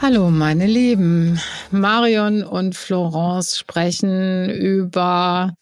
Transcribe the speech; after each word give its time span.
Hallo 0.00 0.30
meine 0.30 0.66
Lieben, 0.68 1.40
Marion 1.72 2.44
und 2.44 2.76
Florence 2.76 3.58
sprechen 3.58 4.48
über 4.48 5.54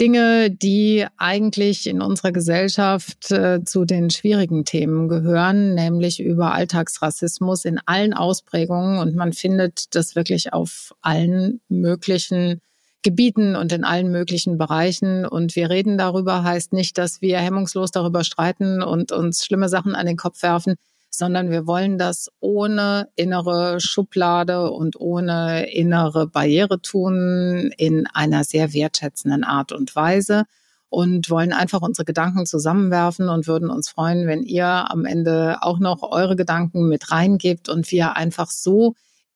Dinge, 0.00 0.50
die 0.50 1.06
eigentlich 1.18 1.86
in 1.86 2.00
unserer 2.00 2.32
Gesellschaft 2.32 3.30
äh, 3.30 3.62
zu 3.64 3.84
den 3.84 4.08
schwierigen 4.08 4.64
Themen 4.64 5.08
gehören, 5.08 5.74
nämlich 5.74 6.20
über 6.20 6.54
Alltagsrassismus 6.54 7.66
in 7.66 7.80
allen 7.84 8.14
Ausprägungen. 8.14 8.98
Und 8.98 9.14
man 9.14 9.34
findet 9.34 9.94
das 9.94 10.16
wirklich 10.16 10.54
auf 10.54 10.94
allen 11.02 11.60
möglichen 11.68 12.62
Gebieten 13.02 13.56
und 13.56 13.72
in 13.72 13.84
allen 13.84 14.10
möglichen 14.10 14.56
Bereichen. 14.56 15.26
Und 15.26 15.54
wir 15.54 15.68
reden 15.68 15.98
darüber, 15.98 16.44
heißt 16.44 16.72
nicht, 16.72 16.96
dass 16.96 17.20
wir 17.20 17.38
hemmungslos 17.38 17.90
darüber 17.90 18.24
streiten 18.24 18.82
und 18.82 19.12
uns 19.12 19.44
schlimme 19.44 19.68
Sachen 19.68 19.94
an 19.94 20.06
den 20.06 20.16
Kopf 20.16 20.42
werfen, 20.42 20.76
sondern 21.14 21.50
wir 21.50 21.66
wollen 21.66 21.98
das 21.98 22.30
ohne 22.40 23.08
innere 23.16 23.80
Schublade 23.80 24.70
und 24.70 24.98
ohne 24.98 25.70
innere 25.70 26.26
Barriere 26.26 26.80
tun, 26.80 27.70
in 27.76 28.06
einer 28.06 28.44
sehr 28.44 28.72
wertschätzenden 28.72 29.44
Art 29.44 29.72
und 29.72 29.94
Weise 29.94 30.44
und 30.88 31.28
wollen 31.30 31.52
einfach 31.52 31.82
unsere 31.82 32.06
Gedanken 32.06 32.46
zusammenwerfen 32.46 33.28
und 33.28 33.46
würden 33.46 33.70
uns 33.70 33.88
freuen, 33.88 34.26
wenn 34.26 34.42
ihr 34.42 34.66
am 34.66 35.04
Ende 35.04 35.58
auch 35.60 35.78
noch 35.78 36.02
eure 36.02 36.36
Gedanken 36.36 36.88
mit 36.88 37.10
reingebt 37.10 37.68
und 37.68 37.90
wir 37.90 38.16
einfach 38.16 38.50
so 38.50 38.94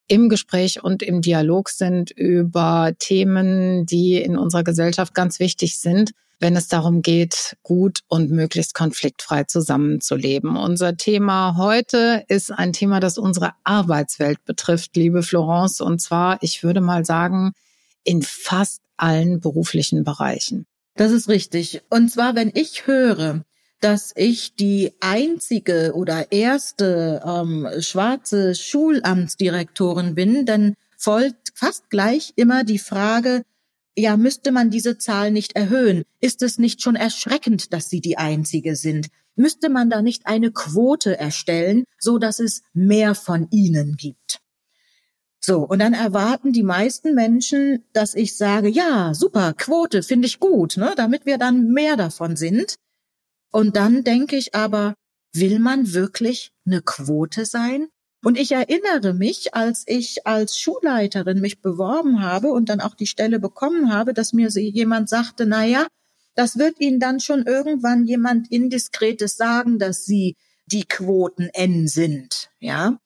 im 0.08 0.28
Gespräch 0.28 0.82
und 0.82 1.02
im 1.02 1.20
Dialog 1.20 1.68
sind 1.68 2.10
über 2.10 2.92
Themen, 2.98 3.86
die 3.86 4.16
in 4.16 4.38
unserer 4.38 4.64
Gesellschaft 4.64 5.14
ganz 5.14 5.40
wichtig 5.40 5.78
sind, 5.78 6.12
wenn 6.38 6.56
es 6.56 6.68
darum 6.68 7.02
geht, 7.02 7.56
gut 7.62 8.00
und 8.08 8.30
möglichst 8.30 8.74
konfliktfrei 8.74 9.44
zusammenzuleben. 9.44 10.56
Unser 10.56 10.96
Thema 10.96 11.56
heute 11.56 12.24
ist 12.28 12.50
ein 12.50 12.72
Thema, 12.72 13.00
das 13.00 13.18
unsere 13.18 13.52
Arbeitswelt 13.64 14.44
betrifft, 14.44 14.96
liebe 14.96 15.22
Florence, 15.22 15.80
und 15.80 16.00
zwar, 16.00 16.38
ich 16.42 16.62
würde 16.62 16.80
mal 16.80 17.04
sagen, 17.04 17.52
in 18.04 18.22
fast 18.22 18.82
allen 18.96 19.40
beruflichen 19.40 20.04
Bereichen. 20.04 20.66
Das 20.94 21.12
ist 21.12 21.28
richtig. 21.28 21.82
Und 21.90 22.10
zwar, 22.10 22.34
wenn 22.34 22.50
ich 22.54 22.86
höre, 22.86 23.42
dass 23.80 24.12
ich 24.16 24.54
die 24.54 24.92
einzige 25.00 25.92
oder 25.94 26.32
erste 26.32 27.22
ähm, 27.24 27.68
schwarze 27.80 28.54
Schulamtsdirektorin 28.54 30.14
bin, 30.14 30.46
dann 30.46 30.74
folgt 30.96 31.52
fast 31.54 31.90
gleich 31.90 32.32
immer 32.36 32.64
die 32.64 32.78
Frage, 32.78 33.42
ja, 33.96 34.16
müsste 34.16 34.52
man 34.52 34.70
diese 34.70 34.98
Zahl 34.98 35.30
nicht 35.30 35.56
erhöhen? 35.56 36.04
Ist 36.20 36.42
es 36.42 36.58
nicht 36.58 36.82
schon 36.82 36.96
erschreckend, 36.96 37.72
dass 37.72 37.88
Sie 37.88 38.00
die 38.00 38.18
einzige 38.18 38.76
sind? 38.76 39.08
Müsste 39.36 39.68
man 39.68 39.90
da 39.90 40.02
nicht 40.02 40.26
eine 40.26 40.50
Quote 40.52 41.18
erstellen, 41.18 41.84
so 41.98 42.18
dass 42.18 42.38
es 42.38 42.62
mehr 42.72 43.14
von 43.14 43.48
Ihnen 43.50 43.96
gibt? 43.96 44.40
So, 45.40 45.60
und 45.60 45.78
dann 45.78 45.94
erwarten 45.94 46.52
die 46.52 46.62
meisten 46.62 47.14
Menschen, 47.14 47.84
dass 47.92 48.14
ich 48.14 48.36
sage, 48.36 48.68
ja, 48.68 49.14
super, 49.14 49.54
Quote 49.54 50.02
finde 50.02 50.26
ich 50.26 50.40
gut, 50.40 50.76
ne, 50.76 50.92
damit 50.96 51.24
wir 51.24 51.38
dann 51.38 51.68
mehr 51.68 51.96
davon 51.96 52.36
sind. 52.36 52.74
Und 53.52 53.76
dann 53.76 54.02
denke 54.02 54.36
ich 54.36 54.54
aber, 54.54 54.94
will 55.32 55.58
man 55.58 55.94
wirklich 55.94 56.50
eine 56.66 56.82
Quote 56.82 57.46
sein? 57.46 57.88
Und 58.26 58.36
ich 58.36 58.50
erinnere 58.50 59.14
mich, 59.14 59.54
als 59.54 59.84
ich 59.86 60.26
als 60.26 60.58
Schulleiterin 60.58 61.40
mich 61.40 61.60
beworben 61.62 62.22
habe 62.22 62.48
und 62.48 62.68
dann 62.68 62.80
auch 62.80 62.96
die 62.96 63.06
Stelle 63.06 63.38
bekommen 63.38 63.92
habe, 63.92 64.14
dass 64.14 64.32
mir 64.32 64.48
jemand 64.48 65.08
sagte, 65.08 65.46
na 65.46 65.64
ja, 65.64 65.86
das 66.34 66.58
wird 66.58 66.80
Ihnen 66.80 66.98
dann 66.98 67.20
schon 67.20 67.46
irgendwann 67.46 68.04
jemand 68.04 68.50
indiskretes 68.50 69.36
sagen, 69.36 69.78
dass 69.78 70.06
Sie 70.06 70.34
die 70.66 70.82
Quoten 70.82 71.50
N 71.52 71.86
sind, 71.86 72.50
ja. 72.58 72.98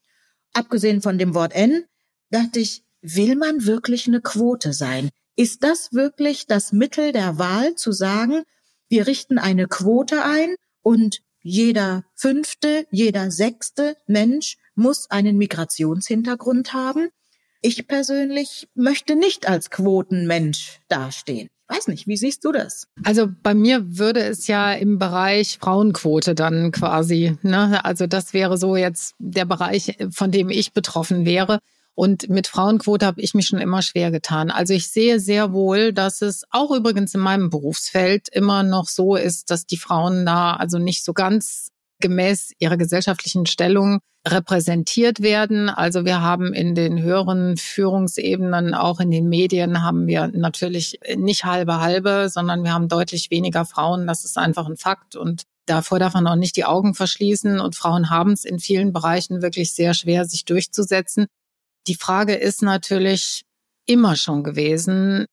Abgesehen 0.54 1.02
von 1.02 1.18
dem 1.18 1.34
Wort 1.34 1.52
N, 1.54 1.84
dachte 2.30 2.58
ich, 2.60 2.82
will 3.02 3.36
man 3.36 3.66
wirklich 3.66 4.06
eine 4.06 4.22
Quote 4.22 4.72
sein? 4.72 5.10
Ist 5.36 5.62
das 5.62 5.92
wirklich 5.92 6.46
das 6.46 6.72
Mittel 6.72 7.12
der 7.12 7.36
Wahl 7.36 7.74
zu 7.74 7.92
sagen, 7.92 8.44
wir 8.88 9.06
richten 9.06 9.36
eine 9.36 9.68
Quote 9.68 10.24
ein 10.24 10.54
und 10.80 11.20
jeder 11.42 12.04
fünfte, 12.14 12.86
jeder 12.90 13.30
sechste 13.30 13.98
Mensch 14.06 14.56
muss 14.80 15.08
einen 15.10 15.36
Migrationshintergrund 15.36 16.72
haben. 16.72 17.10
Ich 17.62 17.86
persönlich 17.86 18.68
möchte 18.74 19.14
nicht 19.14 19.46
als 19.46 19.70
Quotenmensch 19.70 20.80
dastehen. 20.88 21.48
Weiß 21.68 21.86
nicht, 21.86 22.08
wie 22.08 22.16
siehst 22.16 22.44
du 22.44 22.50
das? 22.50 22.88
Also 23.04 23.28
bei 23.42 23.54
mir 23.54 23.98
würde 23.98 24.24
es 24.24 24.48
ja 24.48 24.72
im 24.72 24.98
Bereich 24.98 25.58
Frauenquote 25.60 26.34
dann 26.34 26.72
quasi, 26.72 27.36
ne? 27.42 27.84
Also 27.84 28.08
das 28.08 28.32
wäre 28.32 28.58
so 28.58 28.74
jetzt 28.74 29.14
der 29.20 29.44
Bereich, 29.44 29.96
von 30.10 30.32
dem 30.32 30.48
ich 30.50 30.72
betroffen 30.72 31.24
wäre. 31.24 31.60
Und 31.94 32.28
mit 32.30 32.46
Frauenquote 32.48 33.04
habe 33.04 33.20
ich 33.20 33.34
mich 33.34 33.46
schon 33.46 33.60
immer 33.60 33.82
schwer 33.82 34.10
getan. 34.10 34.50
Also 34.50 34.72
ich 34.72 34.88
sehe 34.88 35.20
sehr 35.20 35.52
wohl, 35.52 35.92
dass 35.92 36.22
es 36.22 36.44
auch 36.50 36.70
übrigens 36.70 37.14
in 37.14 37.20
meinem 37.20 37.50
Berufsfeld 37.50 38.28
immer 38.32 38.62
noch 38.62 38.88
so 38.88 39.14
ist, 39.14 39.50
dass 39.50 39.66
die 39.66 39.76
Frauen 39.76 40.24
da 40.24 40.54
also 40.54 40.78
nicht 40.78 41.04
so 41.04 41.12
ganz 41.12 41.70
gemäß 42.00 42.52
ihrer 42.58 42.76
gesellschaftlichen 42.76 43.46
Stellung 43.46 44.00
repräsentiert 44.26 45.22
werden. 45.22 45.70
Also 45.70 46.04
wir 46.04 46.20
haben 46.20 46.52
in 46.52 46.74
den 46.74 47.00
höheren 47.00 47.56
Führungsebenen, 47.56 48.74
auch 48.74 49.00
in 49.00 49.10
den 49.10 49.28
Medien, 49.28 49.82
haben 49.82 50.06
wir 50.06 50.28
natürlich 50.28 51.00
nicht 51.16 51.44
halbe 51.44 51.80
halbe, 51.80 52.28
sondern 52.28 52.62
wir 52.62 52.74
haben 52.74 52.88
deutlich 52.88 53.30
weniger 53.30 53.64
Frauen. 53.64 54.06
Das 54.06 54.24
ist 54.24 54.36
einfach 54.36 54.66
ein 54.66 54.76
Fakt 54.76 55.16
und 55.16 55.44
davor 55.66 55.98
darf 55.98 56.14
man 56.14 56.26
auch 56.26 56.36
nicht 56.36 56.56
die 56.56 56.66
Augen 56.66 56.94
verschließen. 56.94 57.60
Und 57.60 57.76
Frauen 57.76 58.10
haben 58.10 58.32
es 58.32 58.44
in 58.44 58.58
vielen 58.58 58.92
Bereichen 58.92 59.40
wirklich 59.40 59.72
sehr 59.72 59.94
schwer, 59.94 60.26
sich 60.26 60.44
durchzusetzen. 60.44 61.26
Die 61.86 61.94
Frage 61.94 62.34
ist 62.34 62.62
natürlich 62.62 63.42
immer 63.86 64.16
schon 64.16 64.44
gewesen, 64.44 65.26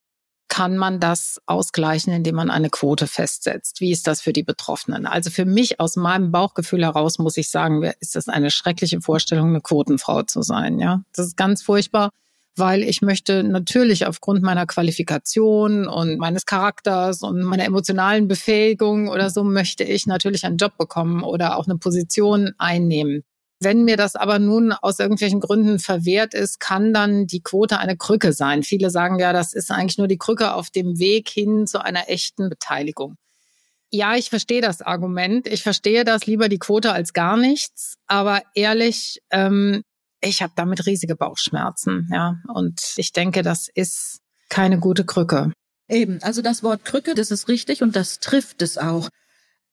kann 0.50 0.78
man 0.78 1.00
das 1.00 1.42
ausgleichen, 1.46 2.14
indem 2.14 2.36
man 2.36 2.50
eine 2.50 2.70
Quote 2.70 3.08
festsetzt? 3.08 3.82
Wie 3.82 3.92
ist 3.92 4.08
das 4.08 4.22
für 4.22 4.34
die 4.34 4.44
Betroffenen? 4.44 5.06
Also 5.06 5.30
für 5.30 5.46
mich 5.46 5.80
aus 5.80 5.96
meinem 5.96 6.32
Bauchgefühl 6.32 6.84
heraus 6.84 7.20
muss 7.20 7.38
ich 7.38 7.50
sagen, 7.50 7.84
ist 8.00 8.16
das 8.16 8.28
eine 8.28 8.52
schreckliche 8.52 9.02
Vorstellung, 9.02 9.50
eine 9.50 9.62
Quotenfrau 9.62 10.24
zu 10.24 10.42
sein. 10.42 10.80
Ja, 10.80 11.04
das 11.16 11.28
ist 11.28 11.38
ganz 11.38 11.62
furchtbar, 11.62 12.12
weil 12.56 12.84
ich 12.84 13.02
möchte 13.02 13.44
natürlich 13.44 14.06
aufgrund 14.08 14.42
meiner 14.42 14.66
Qualifikation 14.66 15.88
und 15.88 16.18
meines 16.18 16.46
Charakters 16.46 17.22
und 17.24 17.44
meiner 17.44 17.66
emotionalen 17.66 18.28
Befähigung 18.28 19.10
oder 19.10 19.30
so 19.30 19.44
möchte 19.44 19.84
ich 19.84 20.08
natürlich 20.08 20.46
einen 20.46 20.58
Job 20.58 20.78
bekommen 20.78 21.24
oder 21.24 21.58
auch 21.58 21.68
eine 21.68 21.78
Position 21.78 22.54
einnehmen. 22.58 23.24
Wenn 23.60 23.86
mir 23.86 23.98
das 23.98 24.16
aber 24.16 24.38
nun 24.38 24.72
aus 24.72 25.00
irgendwelchen 25.00 25.40
Gründen 25.40 25.80
verwehrt 25.80 26.34
ist, 26.34 26.60
kann 26.60 26.94
dann 26.94 27.26
die 27.26 27.42
Quote 27.42 27.80
eine 27.80 27.98
Krücke 27.98 28.34
sein. 28.34 28.62
Viele 28.62 28.92
sagen 28.92 29.18
ja, 29.18 29.34
das 29.34 29.54
ist 29.54 29.72
eigentlich 29.72 29.98
nur 29.98 30.08
die 30.08 30.20
Krücke 30.20 30.54
auf 30.54 30.70
dem 30.70 31.00
Weg 31.00 31.30
hin 31.30 31.66
zu 31.66 31.84
einer 31.84 32.08
echten 32.10 32.50
Beteiligung. 32.50 33.16
Ja, 33.90 34.16
ich 34.16 34.30
verstehe 34.30 34.62
das 34.62 34.82
Argument. 34.82 35.48
Ich 35.48 35.64
verstehe 35.64 36.04
das 36.04 36.26
lieber 36.26 36.50
die 36.50 36.60
Quote 36.60 36.92
als 36.92 37.14
gar 37.14 37.38
nichts. 37.38 37.96
Aber 38.06 38.42
ehrlich, 38.54 39.22
ähm, 39.32 39.82
ich 40.22 40.42
habe 40.42 40.54
damit 40.56 40.86
riesige 40.86 41.16
Bauchschmerzen. 41.16 42.10
Ja, 42.12 42.36
und 42.54 42.82
ich 42.98 43.12
denke, 43.12 43.42
das 43.42 43.70
ist 43.74 44.20
keine 44.50 44.80
gute 44.80 45.06
Krücke. 45.06 45.52
Eben, 45.90 46.22
also 46.22 46.42
das 46.42 46.64
Wort 46.64 46.84
Krücke, 46.86 47.16
das 47.16 47.32
ist 47.32 47.48
richtig 47.48 47.82
und 47.82 47.96
das 47.96 48.20
trifft 48.20 48.62
es 48.62 48.78
auch. 48.78 49.10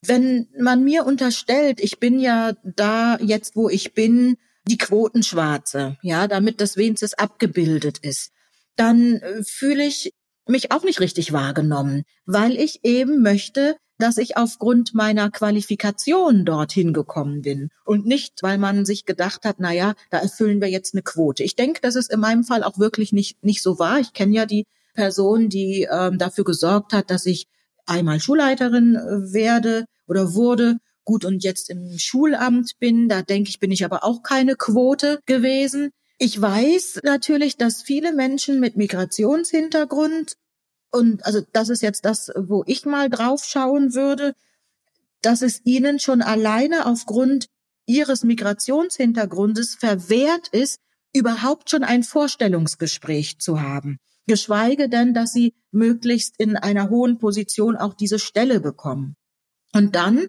Wenn 0.06 0.48
man 0.58 0.84
mir 0.84 1.06
unterstellt, 1.06 1.80
ich 1.80 1.98
bin 1.98 2.18
ja 2.18 2.52
da 2.62 3.18
jetzt, 3.20 3.56
wo 3.56 3.68
ich 3.68 3.94
bin, 3.94 4.36
die 4.66 4.78
Quotenschwarze, 4.78 5.98
ja, 6.02 6.26
damit 6.26 6.60
das 6.60 6.76
wenigstens 6.76 7.14
abgebildet 7.14 7.98
ist, 7.98 8.32
dann 8.76 9.16
äh, 9.16 9.42
fühle 9.44 9.84
ich 9.84 10.12
mich 10.46 10.72
auch 10.72 10.84
nicht 10.84 11.00
richtig 11.00 11.32
wahrgenommen, 11.32 12.02
weil 12.26 12.56
ich 12.56 12.80
eben 12.84 13.22
möchte, 13.22 13.76
dass 13.98 14.18
ich 14.18 14.36
aufgrund 14.36 14.94
meiner 14.94 15.30
Qualifikation 15.30 16.44
dorthin 16.44 16.92
gekommen 16.92 17.42
bin 17.42 17.68
und 17.84 18.06
nicht, 18.06 18.42
weil 18.42 18.58
man 18.58 18.84
sich 18.84 19.04
gedacht 19.04 19.44
hat, 19.44 19.56
na 19.58 19.72
ja, 19.72 19.94
da 20.10 20.18
erfüllen 20.18 20.60
wir 20.60 20.68
jetzt 20.68 20.94
eine 20.94 21.02
Quote. 21.02 21.44
Ich 21.44 21.54
denke, 21.54 21.80
dass 21.80 21.94
es 21.94 22.08
in 22.08 22.20
meinem 22.20 22.44
Fall 22.44 22.64
auch 22.64 22.78
wirklich 22.78 23.12
nicht 23.12 23.42
nicht 23.44 23.62
so 23.62 23.78
war. 23.78 24.00
Ich 24.00 24.12
kenne 24.12 24.34
ja 24.34 24.46
die 24.46 24.66
Person, 24.94 25.48
die 25.48 25.88
ähm, 25.90 26.18
dafür 26.18 26.44
gesorgt 26.44 26.92
hat, 26.92 27.10
dass 27.10 27.26
ich 27.26 27.46
einmal 27.86 28.20
Schulleiterin 28.20 28.96
äh, 28.96 29.32
werde 29.32 29.84
oder 30.06 30.34
wurde 30.34 30.78
Gut, 31.04 31.26
und 31.26 31.44
jetzt 31.44 31.68
im 31.68 31.98
Schulamt 31.98 32.78
bin, 32.78 33.08
da 33.08 33.20
denke 33.20 33.50
ich, 33.50 33.60
bin 33.60 33.70
ich 33.70 33.84
aber 33.84 34.04
auch 34.04 34.22
keine 34.22 34.56
Quote 34.56 35.20
gewesen. 35.26 35.90
Ich 36.18 36.40
weiß 36.40 37.00
natürlich, 37.02 37.58
dass 37.58 37.82
viele 37.82 38.14
Menschen 38.14 38.58
mit 38.58 38.76
Migrationshintergrund 38.76 40.36
und 40.90 41.26
also 41.26 41.40
das 41.52 41.68
ist 41.70 41.82
jetzt 41.82 42.04
das, 42.04 42.30
wo 42.36 42.62
ich 42.66 42.86
mal 42.86 43.10
drauf 43.10 43.44
schauen 43.44 43.94
würde, 43.94 44.34
dass 45.22 45.42
es 45.42 45.60
ihnen 45.64 45.98
schon 45.98 46.22
alleine 46.22 46.86
aufgrund 46.86 47.48
ihres 47.84 48.22
Migrationshintergrundes 48.22 49.74
verwehrt 49.74 50.48
ist, 50.52 50.78
überhaupt 51.12 51.68
schon 51.68 51.82
ein 51.82 52.04
Vorstellungsgespräch 52.04 53.40
zu 53.40 53.60
haben. 53.60 53.98
Geschweige 54.26 54.88
denn, 54.88 55.14
dass 55.14 55.32
sie 55.32 55.54
möglichst 55.72 56.38
in 56.38 56.56
einer 56.56 56.88
hohen 56.90 57.18
Position 57.18 57.76
auch 57.76 57.94
diese 57.94 58.20
Stelle 58.20 58.60
bekommen. 58.60 59.16
Und 59.74 59.94
dann 59.94 60.26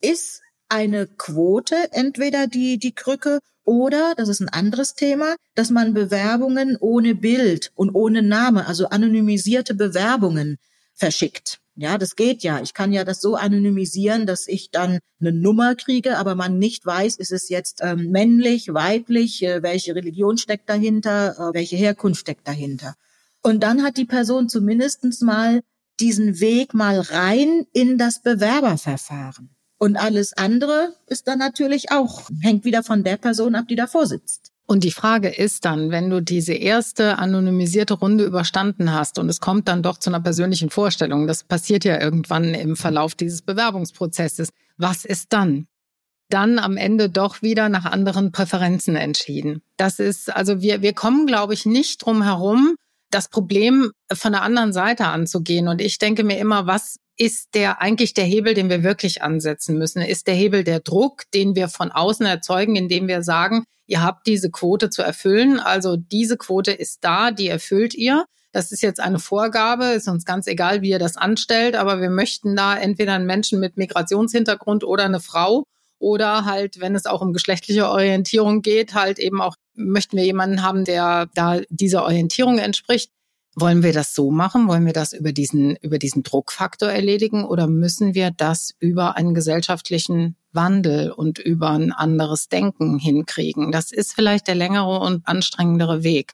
ist 0.00 0.40
eine 0.68 1.06
Quote 1.06 1.74
entweder 1.90 2.46
die, 2.46 2.78
die 2.78 2.94
Krücke 2.94 3.40
oder, 3.64 4.14
das 4.16 4.28
ist 4.28 4.40
ein 4.40 4.48
anderes 4.48 4.94
Thema, 4.94 5.34
dass 5.54 5.70
man 5.70 5.92
Bewerbungen 5.92 6.76
ohne 6.80 7.14
Bild 7.14 7.72
und 7.74 7.90
ohne 7.94 8.22
Name, 8.22 8.66
also 8.66 8.86
anonymisierte 8.86 9.74
Bewerbungen 9.74 10.56
verschickt. 10.94 11.58
Ja, 11.74 11.98
das 11.98 12.14
geht 12.14 12.42
ja. 12.42 12.60
Ich 12.60 12.74
kann 12.74 12.92
ja 12.92 13.04
das 13.04 13.20
so 13.20 13.36
anonymisieren, 13.36 14.26
dass 14.26 14.46
ich 14.46 14.70
dann 14.70 14.98
eine 15.20 15.32
Nummer 15.32 15.74
kriege, 15.74 16.18
aber 16.18 16.34
man 16.34 16.58
nicht 16.58 16.84
weiß, 16.84 17.16
ist 17.16 17.32
es 17.32 17.48
jetzt 17.48 17.80
ähm, 17.82 18.10
männlich, 18.10 18.72
weiblich, 18.72 19.42
äh, 19.42 19.62
welche 19.62 19.94
Religion 19.94 20.36
steckt 20.36 20.68
dahinter, 20.68 21.36
äh, 21.38 21.54
welche 21.54 21.76
Herkunft 21.76 22.20
steckt 22.20 22.46
dahinter. 22.46 22.94
Und 23.42 23.62
dann 23.62 23.82
hat 23.82 23.96
die 23.96 24.04
Person 24.04 24.48
zumindestens 24.48 25.22
mal 25.22 25.62
diesen 26.00 26.40
Weg 26.40 26.74
mal 26.74 27.00
rein 27.00 27.66
in 27.72 27.98
das 27.98 28.22
Bewerberverfahren. 28.22 29.50
Und 29.78 29.96
alles 29.96 30.34
andere 30.34 30.94
ist 31.06 31.26
dann 31.26 31.38
natürlich 31.38 31.90
auch, 31.90 32.28
hängt 32.42 32.64
wieder 32.64 32.82
von 32.82 33.02
der 33.02 33.16
Person 33.16 33.54
ab, 33.54 33.66
die 33.68 33.76
davor 33.76 34.06
sitzt. 34.06 34.52
Und 34.66 34.84
die 34.84 34.92
Frage 34.92 35.30
ist 35.30 35.64
dann, 35.64 35.90
wenn 35.90 36.10
du 36.10 36.22
diese 36.22 36.52
erste 36.52 37.18
anonymisierte 37.18 37.94
Runde 37.94 38.24
überstanden 38.24 38.92
hast 38.92 39.18
und 39.18 39.28
es 39.28 39.40
kommt 39.40 39.66
dann 39.66 39.82
doch 39.82 39.98
zu 39.98 40.10
einer 40.10 40.20
persönlichen 40.20 40.70
Vorstellung, 40.70 41.26
das 41.26 41.42
passiert 41.42 41.84
ja 41.84 42.00
irgendwann 42.00 42.54
im 42.54 42.76
Verlauf 42.76 43.16
dieses 43.16 43.42
Bewerbungsprozesses, 43.42 44.50
was 44.76 45.04
ist 45.04 45.32
dann? 45.32 45.66
Dann 46.28 46.60
am 46.60 46.76
Ende 46.76 47.10
doch 47.10 47.42
wieder 47.42 47.68
nach 47.68 47.84
anderen 47.84 48.30
Präferenzen 48.30 48.94
entschieden. 48.94 49.62
Das 49.76 49.98
ist, 49.98 50.32
also 50.32 50.62
wir, 50.62 50.82
wir 50.82 50.92
kommen, 50.92 51.26
glaube 51.26 51.54
ich, 51.54 51.66
nicht 51.66 52.04
drum 52.04 52.22
herum, 52.22 52.76
das 53.10 53.28
Problem 53.28 53.92
von 54.12 54.32
der 54.32 54.42
anderen 54.42 54.72
Seite 54.72 55.06
anzugehen. 55.06 55.68
Und 55.68 55.80
ich 55.80 55.98
denke 55.98 56.24
mir 56.24 56.38
immer, 56.38 56.66
was 56.66 56.96
ist 57.16 57.54
der 57.54 57.82
eigentlich 57.82 58.14
der 58.14 58.24
Hebel, 58.24 58.54
den 58.54 58.70
wir 58.70 58.82
wirklich 58.82 59.22
ansetzen 59.22 59.76
müssen? 59.76 60.00
Ist 60.00 60.26
der 60.26 60.34
Hebel 60.34 60.64
der 60.64 60.80
Druck, 60.80 61.24
den 61.34 61.54
wir 61.54 61.68
von 61.68 61.90
außen 61.90 62.24
erzeugen, 62.24 62.76
indem 62.76 63.08
wir 63.08 63.22
sagen, 63.22 63.64
ihr 63.86 64.02
habt 64.02 64.26
diese 64.26 64.50
Quote 64.50 64.88
zu 64.88 65.02
erfüllen. 65.02 65.58
Also 65.58 65.96
diese 65.96 66.36
Quote 66.36 66.72
ist 66.72 66.98
da, 67.02 67.30
die 67.30 67.48
erfüllt 67.48 67.94
ihr. 67.94 68.24
Das 68.52 68.72
ist 68.72 68.82
jetzt 68.82 69.00
eine 69.00 69.18
Vorgabe, 69.18 69.86
ist 69.86 70.08
uns 70.08 70.24
ganz 70.24 70.46
egal, 70.46 70.82
wie 70.82 70.90
ihr 70.90 70.98
das 70.98 71.16
anstellt, 71.16 71.76
aber 71.76 72.00
wir 72.00 72.10
möchten 72.10 72.56
da 72.56 72.76
entweder 72.76 73.14
einen 73.14 73.26
Menschen 73.26 73.60
mit 73.60 73.76
Migrationshintergrund 73.76 74.82
oder 74.82 75.04
eine 75.04 75.20
Frau 75.20 75.64
oder 76.00 76.46
halt, 76.46 76.80
wenn 76.80 76.94
es 76.94 77.06
auch 77.06 77.20
um 77.20 77.32
geschlechtliche 77.32 77.88
Orientierung 77.88 78.62
geht, 78.62 78.94
halt 78.94 79.18
eben 79.18 79.40
auch 79.40 79.54
möchten 79.74 80.16
wir 80.16 80.24
jemanden 80.24 80.62
haben, 80.62 80.84
der 80.84 81.26
da 81.34 81.60
dieser 81.68 82.04
Orientierung 82.04 82.58
entspricht. 82.58 83.10
Wollen 83.56 83.82
wir 83.82 83.92
das 83.92 84.14
so 84.14 84.30
machen? 84.30 84.68
Wollen 84.68 84.86
wir 84.86 84.92
das 84.92 85.12
über 85.12 85.32
diesen, 85.32 85.76
über 85.76 85.98
diesen 85.98 86.22
Druckfaktor 86.22 86.88
erledigen 86.88 87.44
oder 87.44 87.66
müssen 87.66 88.14
wir 88.14 88.30
das 88.30 88.74
über 88.78 89.16
einen 89.16 89.34
gesellschaftlichen 89.34 90.36
Wandel 90.52 91.10
und 91.10 91.38
über 91.38 91.70
ein 91.70 91.92
anderes 91.92 92.48
Denken 92.48 92.98
hinkriegen? 92.98 93.72
Das 93.72 93.90
ist 93.90 94.14
vielleicht 94.14 94.46
der 94.46 94.54
längere 94.54 95.00
und 95.00 95.26
anstrengendere 95.26 96.04
Weg. 96.04 96.32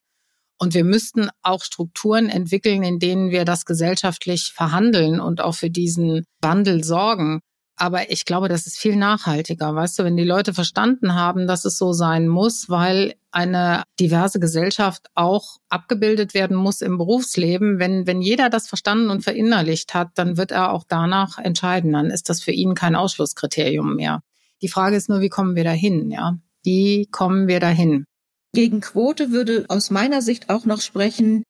Und 0.59 0.75
wir 0.75 0.85
müssten 0.85 1.29
auch 1.43 1.63
Strukturen 1.63 2.29
entwickeln, 2.29 2.83
in 2.83 2.99
denen 2.99 3.31
wir 3.31 3.45
das 3.45 3.65
gesellschaftlich 3.65 4.53
verhandeln 4.55 5.21
und 5.21 5.41
auch 5.41 5.55
für 5.55 5.71
diesen 5.71 6.25
Wandel 6.41 6.83
sorgen. 6.83 7.41
Aber 7.77 8.11
ich 8.11 8.25
glaube, 8.25 8.49
das 8.49 8.67
ist 8.67 8.79
viel 8.79 8.97
nachhaltiger. 8.97 9.75
Weißt 9.75 9.99
du, 9.99 10.05
wenn 10.05 10.17
die 10.17 10.25
Leute 10.25 10.55
verstanden 10.55 11.15
haben, 11.15 11.47
dass 11.47 11.67
es 11.67 11.77
so 11.77 11.93
sein 11.93 12.27
muss, 12.27 12.71
weil 12.71 13.15
eine 13.31 13.83
diverse 14.01 14.41
Gesellschaft 14.41 15.09
auch 15.15 15.59
abgebildet 15.69 16.33
werden 16.33 16.57
muss 16.57 16.81
im 16.81 16.97
Berufsleben. 16.97 17.79
Wenn, 17.79 18.07
wenn 18.07 18.23
jeder 18.23 18.49
das 18.49 18.67
verstanden 18.67 19.11
und 19.11 19.23
verinnerlicht 19.23 19.93
hat, 19.93 20.09
dann 20.15 20.39
wird 20.39 20.53
er 20.53 20.73
auch 20.73 20.85
danach 20.89 21.39
entscheiden. 21.39 21.93
Dann 21.93 22.11
ist 22.11 22.31
das 22.31 22.43
für 22.43 22.53
ihn 22.53 22.75
kein 22.75 22.97
Ausschlusskriterium 22.97 23.97
mehr. 23.97 24.23
Die 24.63 24.69
Frage 24.69 24.97
ist 24.97 25.11
nur, 25.11 25.21
wie 25.21 25.29
kommen 25.29 25.55
wir 25.55 25.65
dahin, 25.65 26.11
ja? 26.11 26.39
Wie 26.65 27.07
kommen 27.11 27.47
wir 27.47 27.61
dahin? 27.61 28.07
Gegen 28.55 28.81
Quote 28.81 29.33
würde 29.33 29.67
aus 29.69 29.91
meiner 29.91 30.23
Sicht 30.23 30.49
auch 30.49 30.65
noch 30.65 30.81
sprechen, 30.81 31.43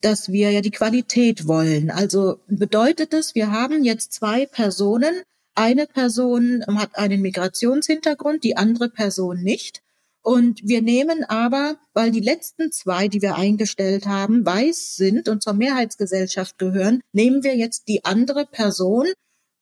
dass 0.00 0.30
wir 0.30 0.52
ja 0.52 0.60
die 0.60 0.70
Qualität 0.70 1.48
wollen. 1.48 1.90
Also 1.90 2.38
bedeutet 2.46 3.14
es, 3.14 3.34
wir 3.34 3.50
haben 3.50 3.82
jetzt 3.82 4.12
zwei 4.12 4.46
Personen, 4.46 5.22
eine 5.54 5.86
Person 5.86 6.64
hat 6.66 6.96
einen 6.96 7.20
Migrationshintergrund, 7.20 8.44
die 8.44 8.56
andere 8.56 8.88
Person 8.88 9.42
nicht. 9.42 9.82
Und 10.22 10.60
wir 10.62 10.82
nehmen 10.82 11.24
aber, 11.24 11.76
weil 11.94 12.12
die 12.12 12.20
letzten 12.20 12.70
zwei, 12.70 13.08
die 13.08 13.22
wir 13.22 13.34
eingestellt 13.34 14.06
haben, 14.06 14.46
weiß 14.46 14.94
sind 14.94 15.28
und 15.28 15.42
zur 15.42 15.54
Mehrheitsgesellschaft 15.54 16.58
gehören, 16.58 17.00
nehmen 17.12 17.42
wir 17.42 17.56
jetzt 17.56 17.88
die 17.88 18.04
andere 18.04 18.46
Person, 18.46 19.06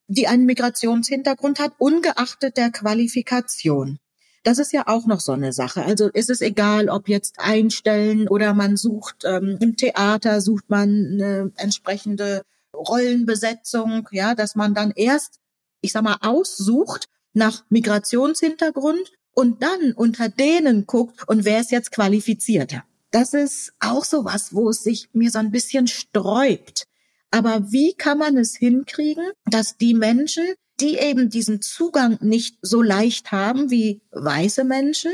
die 0.06 0.26
einen 0.26 0.44
Migrationshintergrund 0.44 1.60
hat, 1.60 1.72
ungeachtet 1.78 2.58
der 2.58 2.70
Qualifikation. 2.70 3.98
Das 4.42 4.58
ist 4.58 4.72
ja 4.72 4.86
auch 4.86 5.06
noch 5.06 5.20
so 5.20 5.32
eine 5.32 5.52
Sache. 5.52 5.82
Also 5.82 6.08
ist 6.08 6.30
es 6.30 6.40
egal, 6.40 6.88
ob 6.88 7.08
jetzt 7.08 7.38
einstellen 7.38 8.28
oder 8.28 8.54
man 8.54 8.76
sucht 8.76 9.24
ähm, 9.24 9.56
im 9.60 9.76
Theater, 9.76 10.40
sucht 10.40 10.68
man 10.68 10.88
eine 10.88 11.52
entsprechende 11.56 12.42
Rollenbesetzung, 12.74 14.08
ja, 14.12 14.34
dass 14.34 14.54
man 14.56 14.74
dann 14.74 14.92
erst 14.94 15.40
ich 15.80 15.92
sag 15.92 16.02
mal, 16.02 16.18
aussucht 16.20 17.06
nach 17.32 17.64
Migrationshintergrund 17.68 19.12
und 19.32 19.62
dann 19.62 19.92
unter 19.92 20.28
denen 20.28 20.86
guckt 20.86 21.28
und 21.28 21.44
wer 21.44 21.60
ist 21.60 21.70
jetzt 21.70 21.92
qualifizierter. 21.92 22.84
Das 23.10 23.34
ist 23.34 23.72
auch 23.80 24.04
so 24.04 24.24
was, 24.24 24.54
wo 24.54 24.70
es 24.70 24.82
sich 24.82 25.08
mir 25.12 25.30
so 25.30 25.38
ein 25.38 25.50
bisschen 25.50 25.86
sträubt. 25.86 26.84
Aber 27.30 27.72
wie 27.72 27.94
kann 27.94 28.18
man 28.18 28.36
es 28.36 28.56
hinkriegen, 28.56 29.30
dass 29.46 29.76
die 29.76 29.94
Menschen, 29.94 30.44
die 30.80 30.98
eben 30.98 31.30
diesen 31.30 31.60
Zugang 31.60 32.18
nicht 32.20 32.58
so 32.62 32.82
leicht 32.82 33.32
haben 33.32 33.70
wie 33.70 34.02
weiße 34.10 34.64
Menschen, 34.64 35.12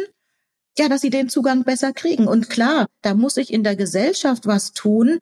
ja, 0.78 0.88
dass 0.88 1.00
sie 1.00 1.10
den 1.10 1.28
Zugang 1.28 1.64
besser 1.64 1.92
kriegen. 1.92 2.26
Und 2.26 2.50
klar, 2.50 2.86
da 3.02 3.14
muss 3.14 3.36
ich 3.36 3.52
in 3.52 3.64
der 3.64 3.76
Gesellschaft 3.76 4.46
was 4.46 4.72
tun. 4.72 5.18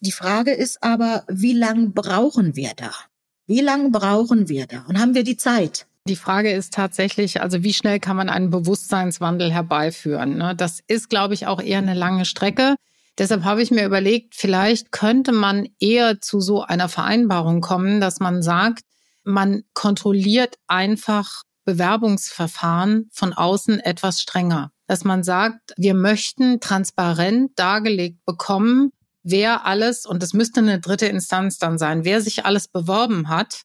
Die 0.00 0.12
Frage 0.12 0.52
ist 0.52 0.82
aber, 0.82 1.24
wie 1.28 1.54
lang 1.54 1.92
brauchen 1.92 2.54
wir 2.56 2.72
da? 2.76 2.92
Wie 3.50 3.62
lange 3.62 3.90
brauchen 3.90 4.48
wir 4.48 4.68
da? 4.68 4.84
Und 4.86 5.00
haben 5.00 5.16
wir 5.16 5.24
die 5.24 5.36
Zeit? 5.36 5.88
Die 6.06 6.14
Frage 6.14 6.52
ist 6.52 6.72
tatsächlich, 6.72 7.42
also 7.42 7.64
wie 7.64 7.72
schnell 7.72 7.98
kann 7.98 8.16
man 8.16 8.28
einen 8.28 8.50
Bewusstseinswandel 8.50 9.52
herbeiführen? 9.52 10.38
Ne? 10.38 10.54
Das 10.54 10.78
ist, 10.86 11.10
glaube 11.10 11.34
ich, 11.34 11.48
auch 11.48 11.60
eher 11.60 11.78
eine 11.78 11.94
lange 11.94 12.26
Strecke. 12.26 12.76
Deshalb 13.18 13.42
habe 13.42 13.60
ich 13.60 13.72
mir 13.72 13.84
überlegt, 13.84 14.36
vielleicht 14.36 14.92
könnte 14.92 15.32
man 15.32 15.66
eher 15.80 16.20
zu 16.20 16.40
so 16.40 16.62
einer 16.62 16.88
Vereinbarung 16.88 17.60
kommen, 17.60 18.00
dass 18.00 18.20
man 18.20 18.40
sagt, 18.40 18.84
man 19.24 19.64
kontrolliert 19.74 20.54
einfach 20.68 21.42
Bewerbungsverfahren 21.64 23.08
von 23.10 23.32
außen 23.32 23.80
etwas 23.80 24.20
strenger. 24.20 24.70
Dass 24.86 25.02
man 25.02 25.24
sagt, 25.24 25.74
wir 25.76 25.94
möchten 25.94 26.60
transparent 26.60 27.58
dargelegt 27.58 28.24
bekommen, 28.24 28.92
wer 29.30 29.66
alles, 29.66 30.06
und 30.06 30.22
das 30.22 30.32
müsste 30.32 30.60
eine 30.60 30.80
dritte 30.80 31.06
Instanz 31.06 31.58
dann 31.58 31.78
sein, 31.78 32.04
wer 32.04 32.20
sich 32.20 32.44
alles 32.44 32.68
beworben 32.68 33.28
hat 33.28 33.62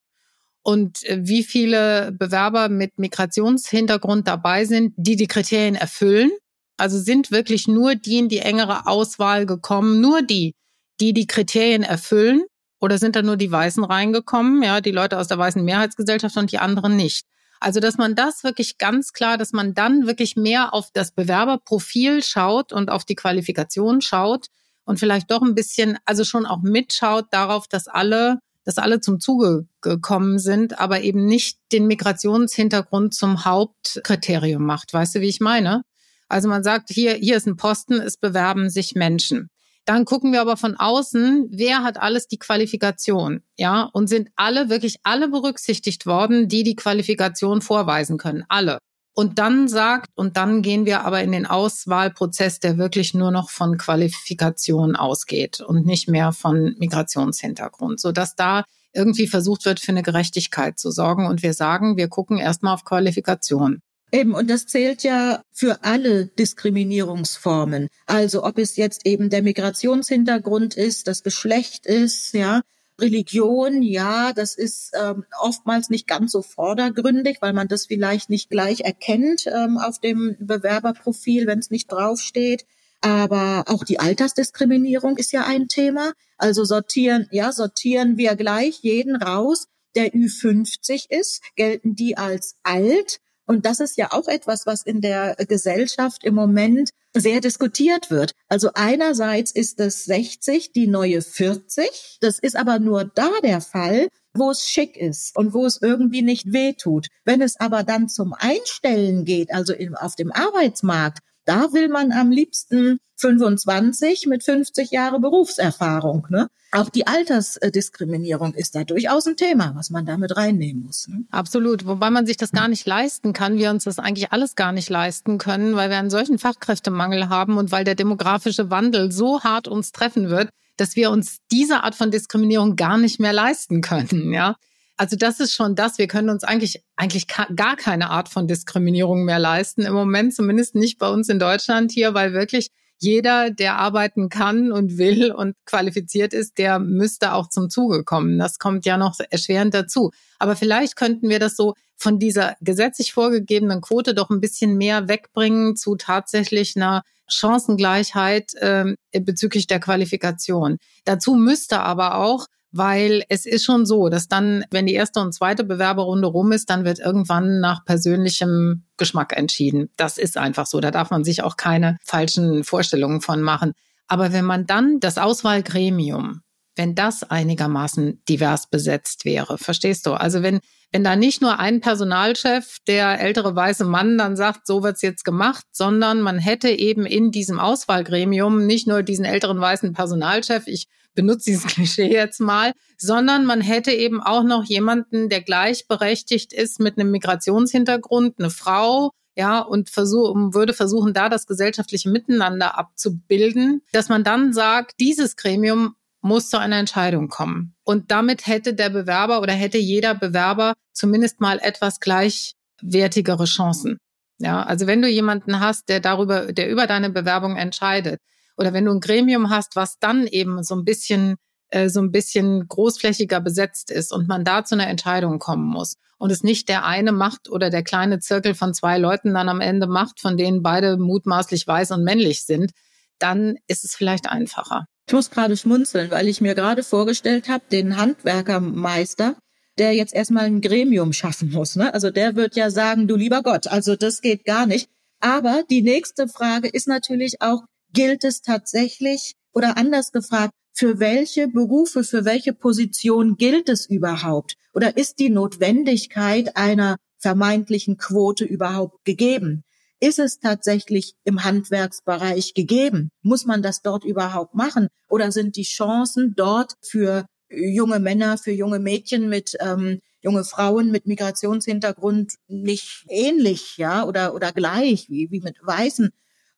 und 0.63 1.03
äh, 1.03 1.19
wie 1.21 1.43
viele 1.43 2.11
Bewerber 2.11 2.69
mit 2.69 2.97
Migrationshintergrund 2.97 4.27
dabei 4.27 4.65
sind, 4.65 4.93
die 4.97 5.15
die 5.15 5.27
Kriterien 5.27 5.75
erfüllen. 5.75 6.31
Also 6.77 6.99
sind 6.99 7.31
wirklich 7.31 7.67
nur 7.67 7.95
die 7.95 8.17
in 8.17 8.29
die 8.29 8.39
engere 8.39 8.87
Auswahl 8.87 9.45
gekommen, 9.45 10.01
nur 10.01 10.21
die, 10.21 10.55
die 10.99 11.13
die 11.13 11.27
Kriterien 11.27 11.83
erfüllen, 11.83 12.43
oder 12.81 12.97
sind 12.97 13.15
da 13.15 13.21
nur 13.21 13.37
die 13.37 13.51
Weißen 13.51 13.83
reingekommen, 13.83 14.61
ja, 14.61 14.81
die 14.81 14.91
Leute 14.91 15.17
aus 15.17 15.27
der 15.27 15.37
weißen 15.37 15.63
Mehrheitsgesellschaft 15.63 16.37
und 16.37 16.51
die 16.51 16.59
anderen 16.59 16.95
nicht. 16.95 17.25
Also, 17.59 17.79
dass 17.79 17.97
man 17.97 18.15
das 18.15 18.43
wirklich 18.43 18.77
ganz 18.77 19.13
klar, 19.13 19.37
dass 19.37 19.53
man 19.53 19.73
dann 19.73 20.07
wirklich 20.07 20.35
mehr 20.35 20.73
auf 20.73 20.89
das 20.93 21.11
Bewerberprofil 21.11 22.21
schaut 22.21 22.73
und 22.73 22.89
auf 22.89 23.05
die 23.05 23.15
Qualifikation 23.15 24.01
schaut, 24.01 24.47
und 24.85 24.99
vielleicht 24.99 25.31
doch 25.31 25.41
ein 25.41 25.55
bisschen, 25.55 25.97
also 26.05 26.23
schon 26.23 26.45
auch 26.45 26.61
mitschaut 26.61 27.25
darauf, 27.31 27.67
dass 27.67 27.87
alle, 27.87 28.39
dass 28.63 28.77
alle 28.77 29.01
zum 29.01 29.19
Zuge 29.19 29.67
gekommen 29.81 30.39
sind, 30.39 30.79
aber 30.79 31.01
eben 31.01 31.25
nicht 31.25 31.59
den 31.71 31.87
Migrationshintergrund 31.87 33.13
zum 33.13 33.45
Hauptkriterium 33.45 34.63
macht. 34.63 34.93
Weißt 34.93 35.15
du, 35.15 35.21
wie 35.21 35.29
ich 35.29 35.39
meine? 35.39 35.83
Also 36.27 36.47
man 36.47 36.63
sagt, 36.63 36.89
hier, 36.89 37.13
hier 37.13 37.37
ist 37.37 37.47
ein 37.47 37.57
Posten, 37.57 37.95
es 37.95 38.17
bewerben 38.17 38.69
sich 38.69 38.95
Menschen. 38.95 39.49
Dann 39.85 40.05
gucken 40.05 40.31
wir 40.31 40.41
aber 40.41 40.57
von 40.57 40.75
außen, 40.75 41.47
wer 41.51 41.83
hat 41.83 42.01
alles 42.01 42.27
die 42.27 42.39
Qualifikation, 42.39 43.43
ja, 43.55 43.83
und 43.93 44.07
sind 44.07 44.29
alle 44.35 44.69
wirklich 44.69 44.97
alle 45.03 45.27
berücksichtigt 45.27 46.07
worden, 46.07 46.47
die 46.47 46.63
die 46.63 46.75
Qualifikation 46.75 47.61
vorweisen 47.61 48.17
können, 48.17 48.45
alle. 48.49 48.79
Und 49.15 49.39
dann 49.39 49.69
sagt, 49.69 50.09
und 50.15 50.35
dann 50.35 50.61
gehen 50.61 50.85
wir 50.85 51.05
aber 51.05 51.23
in 51.23 51.31
den 51.31 51.45
Auswahlprozess, 51.45 52.59
der 52.59 52.77
wirklich 52.77 53.13
nur 53.13 53.31
noch 53.31 53.49
von 53.49 53.77
Qualifikation 53.77 54.97
ausgeht 54.97 55.61
und 55.61 55.85
nicht 55.85 56.09
mehr 56.09 56.33
von 56.33 56.75
Migrationshintergrund, 56.79 58.01
so 58.01 58.11
dass 58.11 58.35
da 58.35 58.65
irgendwie 58.93 59.27
versucht 59.27 59.65
wird, 59.65 59.79
für 59.79 59.93
eine 59.93 60.03
Gerechtigkeit 60.03 60.77
zu 60.77 60.91
sorgen. 60.91 61.27
Und 61.27 61.43
wir 61.43 61.53
sagen, 61.53 61.95
wir 61.95 62.09
gucken 62.09 62.37
erstmal 62.37 62.73
auf 62.73 62.83
Qualifikation. 62.83 63.79
Eben, 64.11 64.33
und 64.33 64.49
das 64.49 64.65
zählt 64.65 65.03
ja 65.03 65.41
für 65.51 65.83
alle 65.83 66.27
Diskriminierungsformen. 66.27 67.87
Also 68.05 68.43
ob 68.43 68.57
es 68.57 68.75
jetzt 68.75 69.05
eben 69.05 69.29
der 69.29 69.43
Migrationshintergrund 69.43 70.75
ist, 70.75 71.07
das 71.07 71.23
Geschlecht 71.23 71.85
ist, 71.85 72.33
ja, 72.33 72.61
Religion, 72.99 73.81
ja, 73.81 74.31
das 74.33 74.55
ist 74.55 74.91
ähm, 74.99 75.25
oftmals 75.39 75.89
nicht 75.89 76.07
ganz 76.07 76.31
so 76.31 76.41
vordergründig, 76.41 77.37
weil 77.41 77.53
man 77.53 77.67
das 77.67 77.85
vielleicht 77.85 78.29
nicht 78.29 78.49
gleich 78.49 78.81
erkennt 78.81 79.47
ähm, 79.47 79.77
auf 79.77 79.99
dem 79.99 80.37
Bewerberprofil, 80.39 81.45
wenn 81.47 81.59
es 81.59 81.71
nicht 81.71 81.91
draufsteht. 81.91 82.65
Aber 83.01 83.65
auch 83.67 83.83
die 83.83 83.99
Altersdiskriminierung 83.99 85.17
ist 85.17 85.31
ja 85.31 85.45
ein 85.45 85.67
Thema. 85.67 86.13
Also 86.37 86.63
sortieren, 86.63 87.27
ja, 87.31 87.51
sortieren 87.51 88.17
wir 88.17 88.35
gleich 88.35 88.79
jeden 88.81 89.15
raus, 89.15 89.67
der 89.95 90.13
Ü50 90.13 91.09
ist, 91.09 91.41
gelten 91.55 91.95
die 91.95 92.17
als 92.17 92.55
alt 92.63 93.19
und 93.47 93.65
das 93.65 93.79
ist 93.79 93.97
ja 93.97 94.11
auch 94.11 94.27
etwas, 94.27 94.65
was 94.65 94.81
in 94.81 95.01
der 95.01 95.35
Gesellschaft 95.47 96.23
im 96.23 96.35
Moment 96.35 96.89
sehr 97.13 97.41
diskutiert 97.41 98.11
wird. 98.11 98.31
Also 98.49 98.71
einerseits 98.73 99.51
ist 99.51 99.79
das 99.79 100.05
60 100.05 100.73
die 100.73 100.87
neue 100.87 101.21
40. 101.21 102.17
Das 102.21 102.39
ist 102.39 102.55
aber 102.55 102.79
nur 102.79 103.05
da 103.05 103.29
der 103.43 103.61
Fall, 103.61 104.09
wo 104.33 104.51
es 104.51 104.67
schick 104.67 104.97
ist 104.97 105.37
und 105.37 105.53
wo 105.53 105.65
es 105.65 105.81
irgendwie 105.81 106.21
nicht 106.21 106.51
weh 106.51 106.73
tut. 106.73 107.07
Wenn 107.23 107.41
es 107.41 107.59
aber 107.59 107.83
dann 107.83 108.09
zum 108.09 108.33
Einstellen 108.33 109.25
geht, 109.25 109.53
also 109.53 109.73
auf 109.99 110.15
dem 110.15 110.31
Arbeitsmarkt, 110.31 111.19
da 111.45 111.73
will 111.73 111.89
man 111.89 112.11
am 112.11 112.31
liebsten 112.31 112.99
25 113.17 114.27
mit 114.27 114.43
50 114.43 114.91
Jahre 114.91 115.19
Berufserfahrung. 115.19 116.27
Ne? 116.29 116.49
Auch 116.71 116.89
die 116.89 117.07
Altersdiskriminierung 117.07 118.53
ist 118.53 118.75
da 118.75 118.83
durchaus 118.83 119.25
ein 119.27 119.37
Thema, 119.37 119.73
was 119.75 119.89
man 119.89 120.05
damit 120.05 120.35
reinnehmen 120.35 120.83
muss. 120.83 121.07
Ne? 121.07 121.23
Absolut, 121.31 121.85
wobei 121.85 122.09
man 122.09 122.25
sich 122.25 122.37
das 122.37 122.51
gar 122.51 122.67
nicht 122.67 122.85
leisten 122.85 123.31
kann, 123.31 123.57
wir 123.57 123.69
uns 123.69 123.85
das 123.85 123.99
eigentlich 123.99 124.33
alles 124.33 124.55
gar 124.55 124.73
nicht 124.73 124.89
leisten 124.89 125.37
können, 125.37 125.75
weil 125.75 125.89
wir 125.89 125.97
einen 125.97 126.09
solchen 126.09 126.37
Fachkräftemangel 126.37 127.29
haben 127.29 127.57
und 127.57 127.71
weil 127.71 127.85
der 127.85 127.95
demografische 127.95 128.69
Wandel 128.69 129.11
so 129.11 129.41
hart 129.41 129.67
uns 129.67 129.91
treffen 129.93 130.29
wird, 130.29 130.49
dass 130.77 130.97
wir 130.97 131.09
uns 131.11 131.37
diese 131.51 131.83
Art 131.83 131.95
von 131.95 132.11
Diskriminierung 132.11 132.75
gar 132.75 132.97
nicht 132.97 133.19
mehr 133.19 133.33
leisten 133.33 133.79
können. 133.79 134.33
Ja, 134.33 134.57
also 134.97 135.15
das 135.15 135.39
ist 135.39 135.53
schon 135.53 135.75
das. 135.75 135.97
Wir 135.97 136.07
können 136.07 136.29
uns 136.29 136.43
eigentlich, 136.43 136.83
eigentlich 136.95 137.27
gar 137.27 137.75
keine 137.75 138.09
Art 138.09 138.29
von 138.29 138.47
Diskriminierung 138.47 139.25
mehr 139.25 139.39
leisten. 139.39 139.81
Im 139.81 139.93
Moment 139.93 140.33
zumindest 140.33 140.75
nicht 140.75 140.99
bei 140.99 141.09
uns 141.09 141.29
in 141.29 141.39
Deutschland 141.39 141.91
hier, 141.91 142.13
weil 142.13 142.33
wirklich 142.33 142.71
jeder, 142.97 143.49
der 143.49 143.77
arbeiten 143.77 144.29
kann 144.29 144.71
und 144.71 144.97
will 144.97 145.31
und 145.31 145.55
qualifiziert 145.65 146.33
ist, 146.33 146.57
der 146.57 146.79
müsste 146.79 147.33
auch 147.33 147.49
zum 147.49 147.69
Zuge 147.69 148.03
kommen. 148.03 148.39
Das 148.39 148.57
kommt 148.57 148.85
ja 148.85 148.97
noch 148.97 149.19
erschwerend 149.29 149.73
dazu. 149.73 150.11
Aber 150.39 150.55
vielleicht 150.55 150.95
könnten 150.95 151.27
wir 151.29 151.39
das 151.39 151.57
so 151.57 151.73
von 151.97 152.19
dieser 152.19 152.55
gesetzlich 152.61 153.13
vorgegebenen 153.13 153.81
Quote 153.81 154.13
doch 154.13 154.29
ein 154.29 154.41
bisschen 154.41 154.77
mehr 154.77 155.07
wegbringen 155.07 155.75
zu 155.75 155.95
tatsächlich 155.95 156.75
einer 156.75 157.03
Chancengleichheit 157.27 158.53
äh, 158.55 158.95
bezüglich 159.19 159.67
der 159.67 159.79
Qualifikation. 159.79 160.77
Dazu 161.03 161.35
müsste 161.35 161.81
aber 161.81 162.15
auch 162.15 162.47
weil 162.75 163.23
es 163.29 163.45
ist 163.45 163.63
schon 163.63 163.85
so, 163.85 164.09
dass 164.09 164.27
dann, 164.27 164.65
wenn 164.69 164.85
die 164.85 164.95
erste 164.95 165.21
und 165.21 165.33
zweite 165.33 165.63
Bewerberrunde 165.63 166.27
rum 166.27 166.51
ist, 166.51 166.69
dann 166.69 166.83
wird 166.83 166.99
irgendwann 166.99 167.61
nach 167.61 167.85
persönlichem 167.85 168.83
Geschmack 168.97 169.31
entschieden. 169.35 169.89
Das 169.95 170.17
ist 170.17 170.37
einfach 170.37 170.65
so. 170.65 170.81
Da 170.81 170.91
darf 170.91 171.09
man 171.09 171.23
sich 171.23 171.41
auch 171.41 171.55
keine 171.55 171.97
falschen 172.03 172.65
Vorstellungen 172.65 173.21
von 173.21 173.41
machen. 173.41 173.71
Aber 174.07 174.33
wenn 174.33 174.43
man 174.43 174.65
dann 174.65 174.99
das 174.99 175.17
Auswahlgremium, 175.17 176.41
wenn 176.75 176.95
das 176.95 177.23
einigermaßen 177.23 178.21
divers 178.27 178.69
besetzt 178.69 179.23
wäre, 179.23 179.57
verstehst 179.57 180.05
du? 180.05 180.11
Also 180.11 180.43
wenn, 180.43 180.59
wenn 180.91 181.05
da 181.05 181.15
nicht 181.15 181.41
nur 181.41 181.59
ein 181.59 181.79
Personalchef, 181.79 182.79
der 182.87 183.21
ältere 183.21 183.55
weiße 183.55 183.85
Mann, 183.85 184.17
dann 184.17 184.35
sagt, 184.35 184.67
so 184.67 184.83
wird's 184.83 185.01
jetzt 185.01 185.23
gemacht, 185.23 185.63
sondern 185.71 186.19
man 186.19 186.39
hätte 186.39 186.69
eben 186.69 187.05
in 187.05 187.31
diesem 187.31 187.57
Auswahlgremium 187.57 188.65
nicht 188.65 188.85
nur 188.85 189.01
diesen 189.01 189.23
älteren 189.23 189.61
weißen 189.61 189.93
Personalchef, 189.93 190.67
ich 190.67 190.87
benutze 191.15 191.45
dieses 191.45 191.65
Klischee 191.67 192.11
jetzt 192.11 192.39
mal, 192.39 192.73
sondern 192.97 193.45
man 193.45 193.61
hätte 193.61 193.91
eben 193.91 194.21
auch 194.21 194.43
noch 194.43 194.63
jemanden, 194.65 195.29
der 195.29 195.41
gleichberechtigt 195.41 196.53
ist 196.53 196.79
mit 196.79 196.99
einem 196.99 197.11
Migrationshintergrund, 197.11 198.39
eine 198.39 198.49
Frau, 198.49 199.11
ja, 199.37 199.59
und 199.59 199.89
versuch, 199.89 200.33
würde 200.53 200.73
versuchen, 200.73 201.13
da 201.13 201.27
das 201.27 201.45
gesellschaftliche 201.45 202.09
Miteinander 202.09 202.77
abzubilden, 202.77 203.81
dass 203.91 204.07
man 204.07 204.23
dann 204.23 204.53
sagt, 204.53 204.93
dieses 204.99 205.35
Gremium 205.35 205.95
muss 206.21 206.49
zu 206.49 206.57
einer 206.57 206.77
Entscheidung 206.77 207.27
kommen. 207.27 207.75
Und 207.83 208.11
damit 208.11 208.47
hätte 208.47 208.73
der 208.73 208.89
Bewerber 208.89 209.41
oder 209.41 209.53
hätte 209.53 209.77
jeder 209.77 210.15
Bewerber 210.15 210.73
zumindest 210.93 211.39
mal 211.39 211.59
etwas 211.61 211.99
gleichwertigere 211.99 213.45
Chancen. 213.45 213.97
Ja, 214.39 214.63
also 214.63 214.87
wenn 214.87 215.01
du 215.01 215.07
jemanden 215.07 215.59
hast, 215.59 215.87
der 215.87 215.99
darüber, 215.99 216.51
der 216.51 216.69
über 216.69 216.87
deine 216.87 217.09
Bewerbung 217.09 217.57
entscheidet, 217.57 218.19
oder 218.57 218.73
wenn 218.73 218.85
du 218.85 218.91
ein 218.91 218.99
Gremium 218.99 219.49
hast, 219.49 219.75
was 219.75 219.99
dann 219.99 220.27
eben 220.27 220.63
so 220.63 220.75
ein 220.75 220.85
bisschen 220.85 221.37
äh, 221.69 221.89
so 221.89 221.99
ein 221.99 222.11
bisschen 222.11 222.67
großflächiger 222.67 223.41
besetzt 223.41 223.91
ist 223.91 224.13
und 224.13 224.27
man 224.27 224.45
da 224.45 224.63
zu 224.63 224.75
einer 224.75 224.87
Entscheidung 224.87 225.39
kommen 225.39 225.67
muss 225.67 225.97
und 226.17 226.31
es 226.31 226.43
nicht 226.43 226.69
der 226.69 226.85
eine 226.85 227.11
macht 227.11 227.49
oder 227.49 227.69
der 227.69 227.83
kleine 227.83 228.19
Zirkel 228.19 228.55
von 228.55 228.73
zwei 228.73 228.97
Leuten 228.97 229.33
dann 229.33 229.49
am 229.49 229.61
Ende 229.61 229.87
macht, 229.87 230.19
von 230.19 230.37
denen 230.37 230.61
beide 230.61 230.97
mutmaßlich 230.97 231.67
weiß 231.67 231.91
und 231.91 232.03
männlich 232.03 232.45
sind, 232.45 232.71
dann 233.19 233.55
ist 233.67 233.83
es 233.83 233.95
vielleicht 233.95 234.29
einfacher. 234.29 234.85
Ich 235.07 235.13
muss 235.13 235.29
gerade 235.29 235.57
schmunzeln, 235.57 236.09
weil 236.11 236.27
ich 236.27 236.41
mir 236.41 236.55
gerade 236.55 236.83
vorgestellt 236.83 237.49
habe, 237.49 237.63
den 237.71 237.97
Handwerkermeister, 237.97 239.35
der 239.77 239.93
jetzt 239.93 240.13
erstmal 240.13 240.45
ein 240.45 240.61
Gremium 240.61 241.13
schaffen 241.13 241.51
muss. 241.51 241.75
Ne? 241.75 241.93
Also 241.93 242.09
der 242.09 242.35
wird 242.35 242.55
ja 242.55 242.69
sagen, 242.69 243.07
du 243.07 243.15
lieber 243.15 243.43
Gott, 243.43 243.67
also 243.67 243.95
das 243.95 244.21
geht 244.21 244.45
gar 244.45 244.65
nicht. 244.65 244.89
Aber 245.19 245.63
die 245.69 245.81
nächste 245.81 246.27
Frage 246.27 246.67
ist 246.67 246.87
natürlich 246.87 247.41
auch, 247.41 247.63
gilt 247.95 248.23
es 248.23 248.41
tatsächlich 248.41 249.33
oder 249.53 249.77
anders 249.77 250.11
gefragt, 250.11 250.53
für 250.73 250.99
welche 250.99 251.47
Berufe, 251.47 252.03
für 252.03 252.25
welche 252.25 252.53
Position 252.53 253.37
gilt 253.37 253.69
es 253.69 253.85
überhaupt? 253.87 254.55
Oder 254.73 254.97
ist 254.97 255.19
die 255.19 255.29
Notwendigkeit 255.29 256.57
einer 256.57 256.97
vermeintlichen 257.17 257.97
Quote 257.97 258.43
überhaupt 258.43 259.05
gegeben? 259.05 259.63
Ist 260.01 260.19
es 260.19 260.39
tatsächlich 260.39 261.15
im 261.23 261.45
Handwerksbereich 261.45 262.53
gegeben? 262.53 263.09
Muss 263.21 263.45
man 263.45 263.63
das 263.63 263.81
dort 263.81 264.03
überhaupt 264.03 264.53
machen? 264.53 264.89
Oder 265.07 265.31
sind 265.31 265.55
die 265.55 265.63
Chancen 265.63 266.33
dort 266.35 266.73
für 266.81 267.25
junge 267.49 267.99
Männer, 267.99 268.37
für 268.37 268.51
junge 268.51 268.79
Mädchen 268.79 269.29
mit 269.29 269.55
ähm, 269.61 270.01
junge 270.21 270.43
Frauen 270.43 270.91
mit 270.91 271.05
Migrationshintergrund 271.05 272.33
nicht 272.47 273.05
ähnlich, 273.07 273.77
ja, 273.77 274.05
oder 274.05 274.33
oder 274.33 274.51
gleich 274.51 275.09
wie 275.09 275.31
wie 275.31 275.39
mit 275.39 275.55
Weißen? 275.61 276.09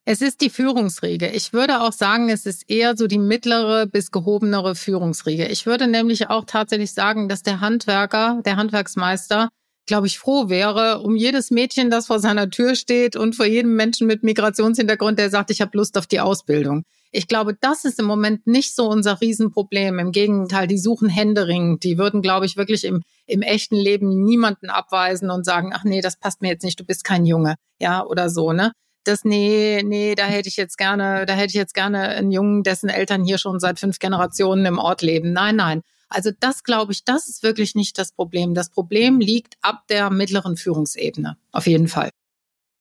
Es 0.09 0.21
ist 0.21 0.39
die 0.39 0.49
Führungsriege. 0.49 1.27
Ich 1.31 1.51
würde 1.51 1.81
auch 1.81 1.91
sagen, 1.91 2.29
es 2.29 2.45
ist 2.45 2.69
eher 2.69 2.95
so 2.95 3.07
die 3.07 3.19
mittlere 3.19 3.87
bis 3.87 4.09
gehobenere 4.09 4.73
Führungsriege. 4.73 5.47
Ich 5.47 5.65
würde 5.65 5.85
nämlich 5.85 6.29
auch 6.29 6.45
tatsächlich 6.45 6.93
sagen, 6.93 7.27
dass 7.27 7.43
der 7.43 7.59
Handwerker, 7.59 8.39
der 8.45 8.55
Handwerksmeister, 8.55 9.49
glaube 9.85 10.07
ich, 10.07 10.17
froh 10.17 10.47
wäre 10.47 11.01
um 11.01 11.17
jedes 11.17 11.51
Mädchen, 11.51 11.89
das 11.89 12.07
vor 12.07 12.21
seiner 12.21 12.49
Tür 12.49 12.75
steht 12.75 13.17
und 13.17 13.35
vor 13.35 13.47
jedem 13.47 13.75
Menschen 13.75 14.07
mit 14.07 14.23
Migrationshintergrund, 14.23 15.19
der 15.19 15.29
sagt, 15.29 15.51
ich 15.51 15.59
habe 15.59 15.75
Lust 15.75 15.97
auf 15.97 16.07
die 16.07 16.21
Ausbildung. 16.21 16.85
Ich 17.11 17.27
glaube, 17.27 17.57
das 17.59 17.83
ist 17.83 17.99
im 17.99 18.05
Moment 18.05 18.47
nicht 18.47 18.77
so 18.77 18.87
unser 18.87 19.19
Riesenproblem. 19.19 19.99
Im 19.99 20.13
Gegenteil, 20.13 20.67
die 20.67 20.77
suchen 20.77 21.09
Händering. 21.09 21.79
Die 21.79 21.97
würden, 21.97 22.21
glaube 22.21 22.45
ich, 22.45 22.55
wirklich 22.55 22.85
im, 22.85 23.03
im 23.25 23.41
echten 23.41 23.75
Leben 23.75 24.23
niemanden 24.23 24.69
abweisen 24.69 25.29
und 25.31 25.43
sagen, 25.43 25.73
ach 25.75 25.83
nee, 25.83 25.99
das 25.99 26.17
passt 26.17 26.41
mir 26.41 26.47
jetzt 26.47 26.63
nicht, 26.63 26.79
du 26.79 26.85
bist 26.85 27.03
kein 27.03 27.25
Junge, 27.25 27.55
ja, 27.81 28.05
oder 28.05 28.29
so, 28.29 28.53
ne? 28.53 28.71
Das, 29.07 29.23
nee, 29.23 29.81
nee, 29.83 30.15
da 30.15 30.25
hätte 30.25 30.49
ich 30.49 30.57
jetzt 30.57 30.77
gerne, 30.77 31.25
da 31.25 31.33
hätte 31.33 31.49
ich 31.49 31.53
jetzt 31.55 31.73
gerne 31.73 32.09
einen 32.09 32.31
Jungen, 32.31 32.63
dessen 32.63 32.89
Eltern 32.89 33.23
hier 33.23 33.37
schon 33.37 33.59
seit 33.59 33.79
fünf 33.79 33.99
Generationen 33.99 34.65
im 34.65 34.79
Ort 34.79 35.01
leben. 35.01 35.33
Nein, 35.33 35.55
nein. 35.55 35.81
Also 36.09 36.31
das 36.39 36.63
glaube 36.63 36.93
ich, 36.93 37.03
das 37.03 37.27
ist 37.27 37.43
wirklich 37.43 37.75
nicht 37.75 37.97
das 37.97 38.11
Problem. 38.11 38.53
Das 38.53 38.69
Problem 38.69 39.19
liegt 39.19 39.55
ab 39.61 39.83
der 39.89 40.09
mittleren 40.09 40.55
Führungsebene. 40.55 41.37
Auf 41.51 41.67
jeden 41.67 41.87
Fall. 41.87 42.09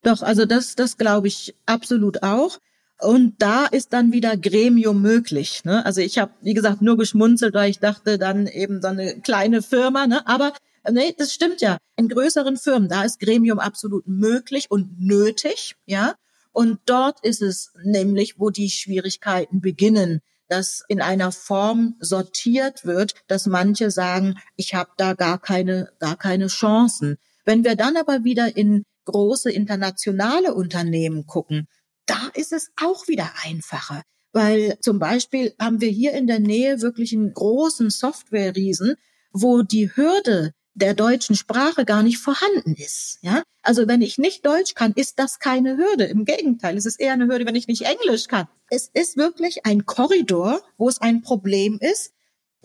Doch, 0.02 0.23
also 0.23 0.47
das, 0.47 0.76
das 0.76 0.97
glaube 0.97 1.28
ich 1.28 1.54
absolut 1.66 2.23
auch. 2.23 2.59
Und 3.00 3.35
da 3.38 3.66
ist 3.66 3.92
dann 3.92 4.12
wieder 4.12 4.37
Gremium 4.37 5.02
möglich. 5.02 5.64
Ne? 5.64 5.85
Also 5.85 6.00
ich 6.00 6.18
habe, 6.18 6.33
wie 6.40 6.54
gesagt, 6.54 6.80
nur 6.80 6.97
geschmunzelt, 6.97 7.52
weil 7.54 7.71
ich 7.71 7.80
dachte 7.80 8.16
dann 8.16 8.47
eben 8.47 8.80
so 8.80 8.88
eine 8.88 9.21
kleine 9.21 9.61
Firma. 9.61 10.06
Ne? 10.06 10.26
Aber 10.26 10.52
nee, 10.90 11.14
das 11.16 11.33
stimmt 11.33 11.61
ja. 11.61 11.78
In 11.97 12.09
größeren 12.09 12.57
Firmen, 12.57 12.88
da 12.88 13.05
ist 13.05 13.21
Gremium 13.21 13.59
absolut 13.59 14.07
möglich 14.07 14.71
und 14.71 15.00
nötig, 15.00 15.76
ja. 15.87 16.14
Und 16.52 16.81
dort 16.87 17.23
ist 17.25 17.43
es 17.43 17.73
nämlich, 17.85 18.38
wo 18.38 18.50
die 18.50 18.71
Schwierigkeiten 18.71 19.61
beginnen. 19.61 20.21
das 20.49 20.85
in 20.88 21.00
einer 21.00 21.33
Form 21.33 21.97
sortiert 22.00 22.85
wird, 22.85 23.14
dass 23.26 23.47
manche 23.47 23.90
sagen, 23.90 24.38
ich 24.57 24.75
habe 24.75 24.90
da 24.97 25.14
gar 25.14 25.40
keine, 25.40 25.90
gar 25.99 26.16
keine 26.16 26.47
Chancen. 26.47 27.16
Wenn 27.45 27.64
wir 27.64 27.76
dann 27.76 27.97
aber 27.97 28.25
wieder 28.25 28.57
in 28.57 28.85
große 29.07 29.50
internationale 29.50 30.55
Unternehmen 30.55 31.26
gucken, 31.26 31.66
da 32.07 32.31
ist 32.35 32.52
es 32.52 32.71
auch 32.81 33.09
wieder 33.09 33.28
einfacher. 33.45 34.02
Weil 34.33 34.78
zum 34.81 34.99
Beispiel 34.99 35.55
haben 35.59 35.81
wir 35.81 35.88
hier 35.88 36.12
in 36.12 36.26
der 36.26 36.40
Nähe 36.40 36.81
wirklich 36.81 37.12
einen 37.12 37.33
großen 37.33 37.90
Software-Riesen, 37.90 38.97
wo 39.33 39.62
die 39.62 39.95
Hürde 39.97 40.52
der 40.76 40.95
deutschen 40.95 41.35
Sprache 41.35 41.85
gar 41.85 42.02
nicht 42.02 42.18
vorhanden 42.18 42.75
ist. 42.75 43.18
Ja, 43.23 43.42
also 43.62 43.88
wenn 43.88 44.02
ich 44.02 44.18
nicht 44.18 44.47
Deutsch 44.47 44.75
kann, 44.75 44.92
ist 44.95 45.18
das 45.18 45.38
keine 45.38 45.76
Hürde. 45.76 46.04
Im 46.04 46.25
Gegenteil, 46.25 46.76
es 46.76 46.87
ist 46.87 47.00
eher 47.00 47.14
eine 47.14 47.26
Hürde, 47.26 47.47
wenn 47.47 47.56
ich 47.56 47.66
nicht 47.66 47.83
Englisch 47.83 48.28
kann. 48.28 48.47
Es 48.68 48.90
ist 48.92 49.16
wirklich 49.16 49.64
ein 49.64 49.87
Korridor, 49.87 50.61
wo 50.76 50.88
es 50.88 51.00
ein 51.00 51.23
Problem 51.23 51.78
ist. 51.80 52.12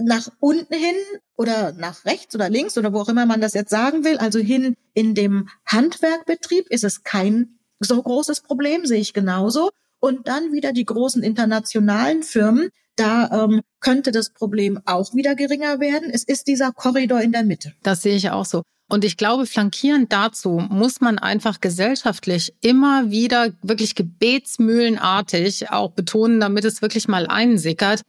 Nach 0.02 0.30
unten 0.40 0.74
hin 0.74 0.96
oder 1.38 1.74
nach 1.74 2.06
rechts 2.06 2.36
oder 2.36 2.50
links 2.50 2.78
oder 2.78 2.92
wo 2.92 3.00
auch 3.00 3.10
immer 3.10 3.26
man 3.26 3.42
das 3.42 3.54
jetzt 3.54 3.70
sagen 3.70 4.04
will, 4.04 4.18
also 4.18 4.40
hin 4.40 4.76
in 4.94 5.16
dem 5.16 5.50
Handwerkbetrieb 5.66 6.68
ist 6.70 6.84
es 6.84 7.04
kein 7.04 7.60
so 7.80 8.02
großes 8.02 8.42
Problem, 8.42 8.86
sehe 8.86 9.00
ich 9.00 9.14
genauso. 9.14 9.70
Und 10.00 10.28
dann 10.28 10.52
wieder 10.52 10.74
die 10.74 10.86
großen 10.86 11.24
internationalen 11.24 12.24
Firmen, 12.24 12.70
da 13.02 13.46
ähm, 13.46 13.62
könnte 13.80 14.12
das 14.12 14.30
Problem 14.32 14.80
auch 14.86 15.14
wieder 15.14 15.36
geringer 15.36 15.80
werden. 15.80 16.10
Es 16.12 16.24
ist 16.24 16.48
dieser 16.48 16.72
Korridor 16.72 17.22
in 17.22 17.32
der 17.32 17.44
Mitte. 17.44 17.74
Das 17.84 18.02
sehe 18.02 18.16
ich 18.16 18.30
auch 18.30 18.46
so. 18.46 18.64
Und 18.90 19.06
ich 19.06 19.16
glaube, 19.16 19.46
flankierend 19.46 20.12
dazu 20.12 20.62
muss 20.70 21.00
man 21.00 21.18
einfach 21.18 21.62
gesellschaftlich 21.62 22.54
immer 22.60 23.10
wieder 23.10 23.54
wirklich 23.62 23.96
gebetsmühlenartig 23.96 25.70
auch 25.72 25.92
betonen, 25.92 26.42
damit 26.42 26.66
es 26.66 26.82
wirklich 26.82 27.08
mal 27.08 27.26
einsickert. 27.26 28.02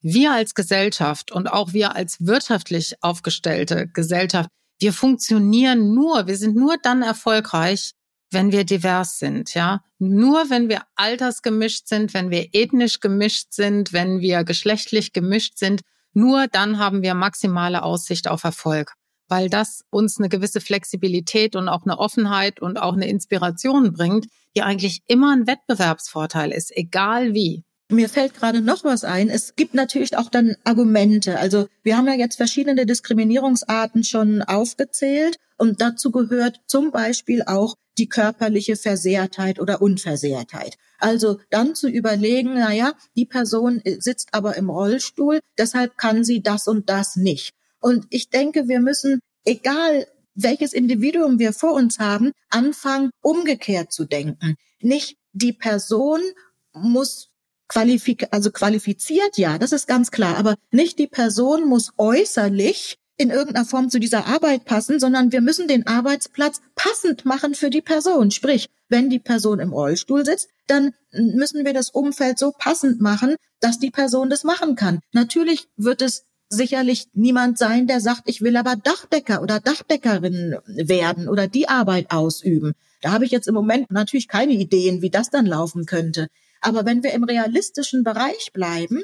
Wir 0.00 0.32
als 0.32 0.54
Gesellschaft 0.54 1.30
und 1.30 1.52
auch 1.52 1.74
wir 1.74 1.94
als 1.94 2.24
wirtschaftlich 2.24 2.94
aufgestellte 3.02 3.86
Gesellschaft, 3.88 4.48
wir 4.78 4.94
funktionieren 4.94 5.94
nur, 5.94 6.26
wir 6.26 6.38
sind 6.38 6.56
nur 6.56 6.76
dann 6.82 7.02
erfolgreich, 7.02 7.92
wenn 8.30 8.52
wir 8.52 8.64
divers 8.64 9.18
sind, 9.18 9.54
ja. 9.54 9.82
Nur 9.98 10.48
wenn 10.50 10.68
wir 10.68 10.82
altersgemischt 10.96 11.88
sind, 11.88 12.14
wenn 12.14 12.30
wir 12.30 12.48
ethnisch 12.52 13.00
gemischt 13.00 13.52
sind, 13.52 13.92
wenn 13.92 14.20
wir 14.20 14.44
geschlechtlich 14.44 15.12
gemischt 15.12 15.58
sind, 15.58 15.82
nur 16.12 16.46
dann 16.48 16.78
haben 16.78 17.02
wir 17.02 17.14
maximale 17.14 17.82
Aussicht 17.82 18.28
auf 18.28 18.44
Erfolg, 18.44 18.94
weil 19.28 19.48
das 19.48 19.84
uns 19.90 20.18
eine 20.18 20.28
gewisse 20.28 20.60
Flexibilität 20.60 21.54
und 21.54 21.68
auch 21.68 21.84
eine 21.84 21.98
Offenheit 21.98 22.60
und 22.60 22.78
auch 22.78 22.94
eine 22.94 23.08
Inspiration 23.08 23.92
bringt, 23.92 24.26
die 24.56 24.62
eigentlich 24.62 25.02
immer 25.06 25.32
ein 25.32 25.46
Wettbewerbsvorteil 25.46 26.50
ist, 26.50 26.76
egal 26.76 27.34
wie. 27.34 27.64
Mir 27.92 28.08
fällt 28.08 28.34
gerade 28.34 28.60
noch 28.60 28.84
was 28.84 29.02
ein. 29.02 29.28
Es 29.28 29.56
gibt 29.56 29.74
natürlich 29.74 30.16
auch 30.16 30.30
dann 30.30 30.54
Argumente. 30.62 31.40
Also 31.40 31.66
wir 31.82 31.96
haben 31.96 32.06
ja 32.06 32.14
jetzt 32.14 32.36
verschiedene 32.36 32.86
Diskriminierungsarten 32.86 34.04
schon 34.04 34.42
aufgezählt 34.42 35.36
und 35.58 35.80
dazu 35.80 36.12
gehört 36.12 36.60
zum 36.66 36.92
Beispiel 36.92 37.42
auch 37.42 37.74
die 38.00 38.08
körperliche 38.08 38.76
Versehrtheit 38.76 39.60
oder 39.60 39.82
Unversehrtheit. 39.82 40.76
Also 40.98 41.38
dann 41.50 41.74
zu 41.74 41.88
überlegen, 41.88 42.54
na 42.54 42.72
ja, 42.72 42.94
die 43.14 43.26
Person 43.26 43.82
sitzt 43.98 44.30
aber 44.32 44.56
im 44.56 44.70
Rollstuhl, 44.70 45.40
deshalb 45.58 45.98
kann 45.98 46.24
sie 46.24 46.42
das 46.42 46.66
und 46.66 46.88
das 46.88 47.16
nicht. 47.16 47.52
Und 47.78 48.06
ich 48.10 48.30
denke, 48.30 48.68
wir 48.68 48.80
müssen, 48.80 49.20
egal 49.44 50.06
welches 50.34 50.72
Individuum 50.72 51.38
wir 51.38 51.52
vor 51.52 51.74
uns 51.74 51.98
haben, 51.98 52.32
anfangen, 52.48 53.10
umgekehrt 53.22 53.92
zu 53.92 54.06
denken. 54.06 54.56
Nicht 54.80 55.16
die 55.32 55.52
Person 55.52 56.20
muss 56.72 57.30
qualifik 57.68 58.28
also 58.30 58.50
qualifiziert, 58.50 59.36
ja, 59.36 59.58
das 59.58 59.72
ist 59.72 59.86
ganz 59.86 60.10
klar. 60.10 60.36
Aber 60.38 60.56
nicht 60.72 60.98
die 60.98 61.06
Person 61.06 61.68
muss 61.68 61.92
äußerlich 61.98 62.96
in 63.20 63.28
irgendeiner 63.28 63.66
Form 63.66 63.90
zu 63.90 64.00
dieser 64.00 64.26
Arbeit 64.26 64.64
passen, 64.64 64.98
sondern 64.98 65.30
wir 65.30 65.42
müssen 65.42 65.68
den 65.68 65.86
Arbeitsplatz 65.86 66.62
passend 66.74 67.26
machen 67.26 67.54
für 67.54 67.68
die 67.68 67.82
Person. 67.82 68.30
Sprich, 68.30 68.70
wenn 68.88 69.10
die 69.10 69.18
Person 69.18 69.60
im 69.60 69.74
Rollstuhl 69.74 70.24
sitzt, 70.24 70.48
dann 70.66 70.94
müssen 71.12 71.66
wir 71.66 71.74
das 71.74 71.90
Umfeld 71.90 72.38
so 72.38 72.50
passend 72.58 73.02
machen, 73.02 73.36
dass 73.60 73.78
die 73.78 73.90
Person 73.90 74.30
das 74.30 74.42
machen 74.42 74.74
kann. 74.74 75.00
Natürlich 75.12 75.68
wird 75.76 76.00
es 76.00 76.24
sicherlich 76.48 77.08
niemand 77.12 77.58
sein, 77.58 77.86
der 77.86 78.00
sagt, 78.00 78.22
ich 78.24 78.40
will 78.40 78.56
aber 78.56 78.74
Dachdecker 78.76 79.42
oder 79.42 79.60
Dachdeckerin 79.60 80.56
werden 80.64 81.28
oder 81.28 81.46
die 81.46 81.68
Arbeit 81.68 82.12
ausüben. 82.12 82.72
Da 83.02 83.12
habe 83.12 83.26
ich 83.26 83.32
jetzt 83.32 83.48
im 83.48 83.54
Moment 83.54 83.90
natürlich 83.90 84.28
keine 84.28 84.54
Ideen, 84.54 85.02
wie 85.02 85.10
das 85.10 85.28
dann 85.28 85.44
laufen 85.44 85.84
könnte. 85.84 86.28
Aber 86.62 86.86
wenn 86.86 87.02
wir 87.02 87.12
im 87.12 87.24
realistischen 87.24 88.02
Bereich 88.02 88.50
bleiben, 88.54 89.02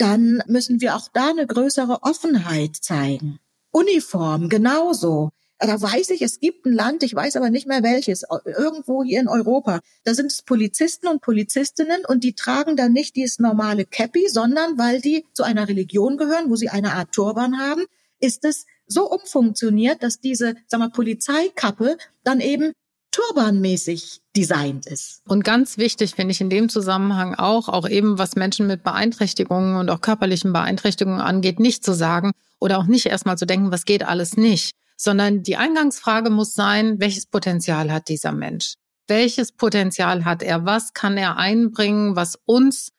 dann 0.00 0.42
müssen 0.46 0.80
wir 0.80 0.96
auch 0.96 1.08
da 1.12 1.28
eine 1.28 1.46
größere 1.46 2.02
Offenheit 2.02 2.74
zeigen. 2.76 3.38
Uniform 3.70 4.48
genauso. 4.48 5.30
Da 5.58 5.80
weiß 5.80 6.08
ich, 6.10 6.22
es 6.22 6.40
gibt 6.40 6.64
ein 6.64 6.72
Land, 6.72 7.02
ich 7.02 7.14
weiß 7.14 7.36
aber 7.36 7.50
nicht 7.50 7.66
mehr 7.66 7.82
welches, 7.82 8.24
irgendwo 8.46 9.04
hier 9.04 9.20
in 9.20 9.28
Europa. 9.28 9.80
Da 10.04 10.14
sind 10.14 10.32
es 10.32 10.42
Polizisten 10.42 11.06
und 11.06 11.20
Polizistinnen 11.20 12.06
und 12.08 12.24
die 12.24 12.34
tragen 12.34 12.76
dann 12.76 12.94
nicht 12.94 13.14
dieses 13.14 13.38
normale 13.38 13.84
Cappy, 13.84 14.28
sondern 14.28 14.78
weil 14.78 15.02
die 15.02 15.26
zu 15.34 15.42
einer 15.42 15.68
Religion 15.68 16.16
gehören, 16.16 16.48
wo 16.48 16.56
sie 16.56 16.70
eine 16.70 16.94
Art 16.94 17.12
Turban 17.12 17.58
haben, 17.58 17.84
ist 18.20 18.46
es 18.46 18.64
so 18.86 19.10
umfunktioniert, 19.10 20.02
dass 20.02 20.20
diese, 20.20 20.54
sag 20.66 20.80
mal, 20.80 20.90
Polizeikappe 20.90 21.98
dann 22.24 22.40
eben 22.40 22.72
turbanmäßig 23.10 24.22
designt 24.36 24.86
ist. 24.86 25.22
Und 25.26 25.44
ganz 25.44 25.78
wichtig 25.78 26.14
finde 26.14 26.32
ich 26.32 26.40
in 26.40 26.50
dem 26.50 26.68
Zusammenhang 26.68 27.34
auch, 27.34 27.68
auch 27.68 27.88
eben 27.88 28.18
was 28.18 28.36
Menschen 28.36 28.66
mit 28.66 28.82
Beeinträchtigungen 28.82 29.76
und 29.76 29.90
auch 29.90 30.00
körperlichen 30.00 30.52
Beeinträchtigungen 30.52 31.20
angeht, 31.20 31.58
nicht 31.58 31.84
zu 31.84 31.92
sagen 31.92 32.32
oder 32.60 32.78
auch 32.78 32.86
nicht 32.86 33.06
erstmal 33.06 33.38
zu 33.38 33.46
denken, 33.46 33.72
was 33.72 33.84
geht 33.84 34.04
alles 34.04 34.36
nicht, 34.36 34.76
sondern 34.96 35.42
die 35.42 35.56
Eingangsfrage 35.56 36.30
muss 36.30 36.54
sein, 36.54 37.00
welches 37.00 37.26
Potenzial 37.26 37.90
hat 37.90 38.08
dieser 38.08 38.32
Mensch? 38.32 38.74
Welches 39.08 39.50
Potenzial 39.52 40.24
hat 40.24 40.42
er? 40.42 40.64
Was 40.64 40.92
kann 40.92 41.16
er 41.16 41.36
einbringen, 41.36 42.14
was 42.14 42.38
uns, 42.44 42.90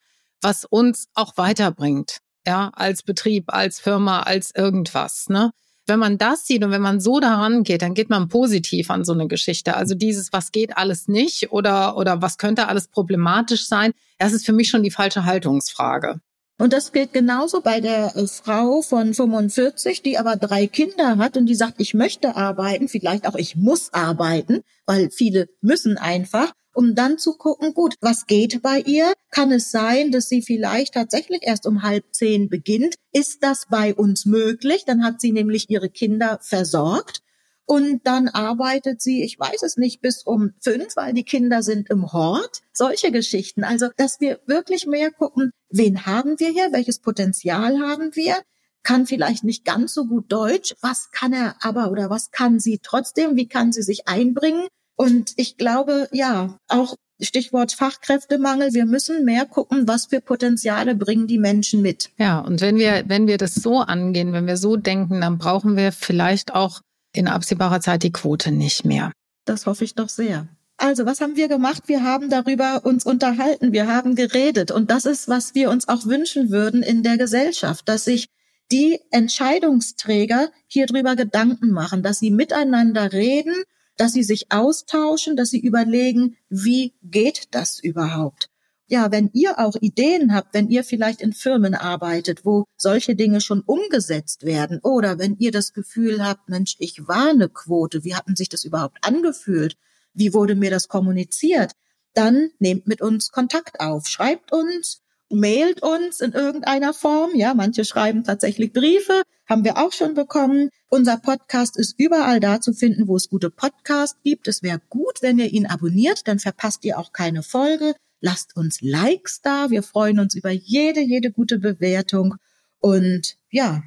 was 0.42 0.66
uns 0.66 1.06
auch 1.14 1.36
weiterbringt? 1.38 2.18
Ja, 2.46 2.70
als 2.74 3.02
Betrieb, 3.02 3.44
als 3.46 3.80
Firma, 3.80 4.20
als 4.20 4.52
irgendwas, 4.54 5.28
ne? 5.28 5.52
Wenn 5.86 5.98
man 5.98 6.16
das 6.16 6.46
sieht 6.46 6.64
und 6.64 6.70
wenn 6.70 6.82
man 6.82 7.00
so 7.00 7.18
daran 7.18 7.64
geht, 7.64 7.82
dann 7.82 7.94
geht 7.94 8.08
man 8.08 8.28
positiv 8.28 8.90
an 8.90 9.04
so 9.04 9.12
eine 9.12 9.26
Geschichte. 9.26 9.76
Also 9.76 9.94
dieses, 9.94 10.32
was 10.32 10.52
geht 10.52 10.76
alles 10.76 11.08
nicht 11.08 11.50
oder, 11.50 11.96
oder 11.96 12.22
was 12.22 12.38
könnte 12.38 12.68
alles 12.68 12.88
problematisch 12.88 13.66
sein, 13.66 13.92
das 14.18 14.32
ist 14.32 14.46
für 14.46 14.52
mich 14.52 14.68
schon 14.68 14.82
die 14.82 14.90
falsche 14.90 15.24
Haltungsfrage. 15.24 16.20
Und 16.58 16.72
das 16.72 16.92
gilt 16.92 17.12
genauso 17.12 17.60
bei 17.60 17.80
der 17.80 18.14
äh, 18.16 18.26
Frau 18.28 18.82
von 18.82 19.14
45, 19.14 20.02
die 20.02 20.18
aber 20.18 20.36
drei 20.36 20.68
Kinder 20.68 21.18
hat 21.18 21.36
und 21.36 21.46
die 21.46 21.56
sagt, 21.56 21.80
ich 21.80 21.92
möchte 21.92 22.36
arbeiten, 22.36 22.86
vielleicht 22.86 23.26
auch 23.26 23.34
ich 23.34 23.56
muss 23.56 23.92
arbeiten, 23.92 24.60
weil 24.86 25.10
viele 25.10 25.48
müssen 25.60 25.98
einfach 25.98 26.52
um 26.74 26.94
dann 26.94 27.18
zu 27.18 27.36
gucken, 27.36 27.74
gut, 27.74 27.94
was 28.00 28.26
geht 28.26 28.62
bei 28.62 28.80
ihr? 28.80 29.12
Kann 29.30 29.52
es 29.52 29.70
sein, 29.70 30.10
dass 30.10 30.28
sie 30.28 30.42
vielleicht 30.42 30.94
tatsächlich 30.94 31.42
erst 31.42 31.66
um 31.66 31.82
halb 31.82 32.04
zehn 32.12 32.48
beginnt? 32.48 32.96
Ist 33.12 33.42
das 33.42 33.66
bei 33.70 33.94
uns 33.94 34.26
möglich? 34.26 34.84
Dann 34.86 35.04
hat 35.04 35.20
sie 35.20 35.32
nämlich 35.32 35.70
ihre 35.70 35.90
Kinder 35.90 36.38
versorgt. 36.42 37.22
Und 37.64 38.06
dann 38.06 38.28
arbeitet 38.28 39.00
sie, 39.00 39.22
ich 39.22 39.38
weiß 39.38 39.62
es 39.62 39.76
nicht, 39.76 40.00
bis 40.00 40.24
um 40.24 40.52
fünf, 40.60 40.96
weil 40.96 41.14
die 41.14 41.24
Kinder 41.24 41.62
sind 41.62 41.90
im 41.90 42.12
Hort. 42.12 42.60
Solche 42.72 43.12
Geschichten. 43.12 43.64
Also, 43.64 43.88
dass 43.96 44.20
wir 44.20 44.40
wirklich 44.46 44.86
mehr 44.86 45.10
gucken, 45.10 45.52
wen 45.70 46.04
haben 46.04 46.38
wir 46.40 46.48
hier? 46.48 46.72
Welches 46.72 46.98
Potenzial 46.98 47.78
haben 47.78 48.14
wir? 48.14 48.36
Kann 48.82 49.06
vielleicht 49.06 49.44
nicht 49.44 49.64
ganz 49.64 49.94
so 49.94 50.06
gut 50.06 50.30
Deutsch. 50.32 50.74
Was 50.80 51.10
kann 51.12 51.32
er 51.32 51.54
aber 51.60 51.90
oder 51.90 52.10
was 52.10 52.30
kann 52.30 52.58
sie 52.58 52.80
trotzdem? 52.82 53.36
Wie 53.36 53.46
kann 53.46 53.72
sie 53.72 53.82
sich 53.82 54.08
einbringen? 54.08 54.66
Und 55.02 55.32
ich 55.34 55.56
glaube, 55.56 56.08
ja, 56.12 56.58
auch 56.68 56.94
Stichwort 57.20 57.72
Fachkräftemangel. 57.72 58.72
Wir 58.72 58.86
müssen 58.86 59.24
mehr 59.24 59.46
gucken, 59.46 59.88
was 59.88 60.06
für 60.06 60.20
Potenziale 60.20 60.94
bringen 60.94 61.26
die 61.26 61.38
Menschen 61.38 61.82
mit. 61.82 62.10
Ja, 62.18 62.38
und 62.38 62.60
wenn 62.60 62.76
wir, 62.76 63.02
wenn 63.08 63.26
wir 63.26 63.36
das 63.36 63.56
so 63.56 63.78
angehen, 63.78 64.32
wenn 64.32 64.46
wir 64.46 64.56
so 64.56 64.76
denken, 64.76 65.20
dann 65.20 65.38
brauchen 65.38 65.76
wir 65.76 65.90
vielleicht 65.90 66.54
auch 66.54 66.82
in 67.12 67.26
absehbarer 67.26 67.80
Zeit 67.80 68.04
die 68.04 68.12
Quote 68.12 68.52
nicht 68.52 68.84
mehr. 68.84 69.10
Das 69.44 69.66
hoffe 69.66 69.82
ich 69.82 69.96
doch 69.96 70.08
sehr. 70.08 70.46
Also, 70.76 71.04
was 71.04 71.20
haben 71.20 71.34
wir 71.34 71.48
gemacht? 71.48 71.82
Wir 71.86 72.04
haben 72.04 72.30
darüber 72.30 72.82
uns 72.84 73.04
unterhalten, 73.04 73.72
wir 73.72 73.88
haben 73.88 74.14
geredet. 74.14 74.70
Und 74.70 74.92
das 74.92 75.04
ist, 75.04 75.28
was 75.28 75.56
wir 75.56 75.70
uns 75.70 75.88
auch 75.88 76.06
wünschen 76.06 76.50
würden 76.50 76.84
in 76.84 77.02
der 77.02 77.18
Gesellschaft, 77.18 77.88
dass 77.88 78.04
sich 78.04 78.28
die 78.70 79.00
Entscheidungsträger 79.10 80.50
hier 80.68 80.86
drüber 80.86 81.16
Gedanken 81.16 81.72
machen, 81.72 82.04
dass 82.04 82.20
sie 82.20 82.30
miteinander 82.30 83.12
reden 83.12 83.64
dass 83.96 84.12
sie 84.12 84.22
sich 84.22 84.50
austauschen, 84.50 85.36
dass 85.36 85.50
sie 85.50 85.60
überlegen, 85.60 86.36
wie 86.48 86.94
geht 87.02 87.48
das 87.52 87.78
überhaupt? 87.78 88.48
Ja, 88.86 89.10
wenn 89.10 89.30
ihr 89.32 89.58
auch 89.58 89.76
Ideen 89.80 90.34
habt, 90.34 90.52
wenn 90.52 90.68
ihr 90.68 90.84
vielleicht 90.84 91.22
in 91.22 91.32
Firmen 91.32 91.74
arbeitet, 91.74 92.44
wo 92.44 92.66
solche 92.76 93.14
Dinge 93.14 93.40
schon 93.40 93.62
umgesetzt 93.62 94.44
werden, 94.44 94.80
oder 94.82 95.18
wenn 95.18 95.36
ihr 95.38 95.50
das 95.50 95.72
Gefühl 95.72 96.22
habt, 96.22 96.48
Mensch, 96.48 96.76
ich 96.78 97.08
war 97.08 97.30
eine 97.30 97.48
Quote, 97.48 98.04
wie 98.04 98.14
hatten 98.14 98.36
sich 98.36 98.50
das 98.50 98.64
überhaupt 98.64 98.98
angefühlt? 99.00 99.78
Wie 100.12 100.34
wurde 100.34 100.56
mir 100.56 100.70
das 100.70 100.88
kommuniziert? 100.88 101.72
Dann 102.12 102.50
nehmt 102.58 102.86
mit 102.86 103.00
uns 103.00 103.30
Kontakt 103.30 103.80
auf, 103.80 104.06
schreibt 104.06 104.52
uns 104.52 105.00
mailt 105.32 105.82
uns 105.82 106.20
in 106.20 106.32
irgendeiner 106.32 106.92
Form. 106.94 107.30
Ja, 107.34 107.54
manche 107.54 107.84
schreiben 107.84 108.24
tatsächlich 108.24 108.72
Briefe, 108.72 109.22
haben 109.48 109.64
wir 109.64 109.78
auch 109.78 109.92
schon 109.92 110.14
bekommen. 110.14 110.70
Unser 110.88 111.16
Podcast 111.16 111.76
ist 111.76 111.98
überall 111.98 112.40
da 112.40 112.60
zu 112.60 112.72
finden, 112.72 113.08
wo 113.08 113.16
es 113.16 113.28
gute 113.28 113.50
Podcasts 113.50 114.20
gibt. 114.22 114.48
Es 114.48 114.62
wäre 114.62 114.80
gut, 114.88 115.22
wenn 115.22 115.38
ihr 115.38 115.52
ihn 115.52 115.66
abonniert, 115.66 116.28
dann 116.28 116.38
verpasst 116.38 116.84
ihr 116.84 116.98
auch 116.98 117.12
keine 117.12 117.42
Folge. 117.42 117.94
Lasst 118.20 118.56
uns 118.56 118.80
Likes 118.80 119.40
da. 119.42 119.70
Wir 119.70 119.82
freuen 119.82 120.20
uns 120.20 120.34
über 120.34 120.50
jede, 120.50 121.00
jede 121.00 121.32
gute 121.32 121.58
Bewertung. 121.58 122.36
Und 122.78 123.36
ja, 123.50 123.82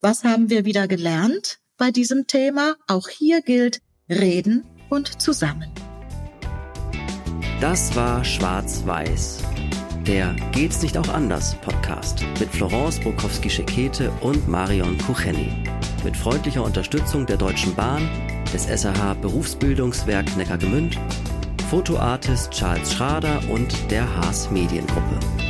was 0.00 0.24
haben 0.24 0.48
wir 0.48 0.64
wieder 0.64 0.86
gelernt 0.86 1.58
bei 1.76 1.90
diesem 1.90 2.26
Thema? 2.26 2.76
Auch 2.86 3.08
hier 3.08 3.42
gilt 3.42 3.80
reden 4.08 4.64
und 4.88 5.20
zusammen. 5.20 5.70
Das 7.60 7.94
war 7.94 8.24
Schwarz-Weiß. 8.24 9.49
Der 10.10 10.34
Geht's 10.50 10.82
nicht 10.82 10.98
auch 10.98 11.08
anders 11.08 11.54
Podcast 11.60 12.26
mit 12.40 12.48
Florence 12.48 12.98
Bukowski-Schekete 12.98 14.10
und 14.22 14.48
Marion 14.48 14.98
Kucheni. 14.98 15.52
Mit 16.02 16.16
freundlicher 16.16 16.64
Unterstützung 16.64 17.26
der 17.26 17.36
Deutschen 17.36 17.76
Bahn, 17.76 18.10
des 18.52 18.66
SRH 18.66 19.14
Berufsbildungswerk 19.22 20.36
Neckargemünd, 20.36 20.98
Fotoartist 21.70 22.50
Charles 22.50 22.92
Schrader 22.92 23.40
und 23.50 23.72
der 23.92 24.04
Haas 24.16 24.50
Mediengruppe. 24.50 25.49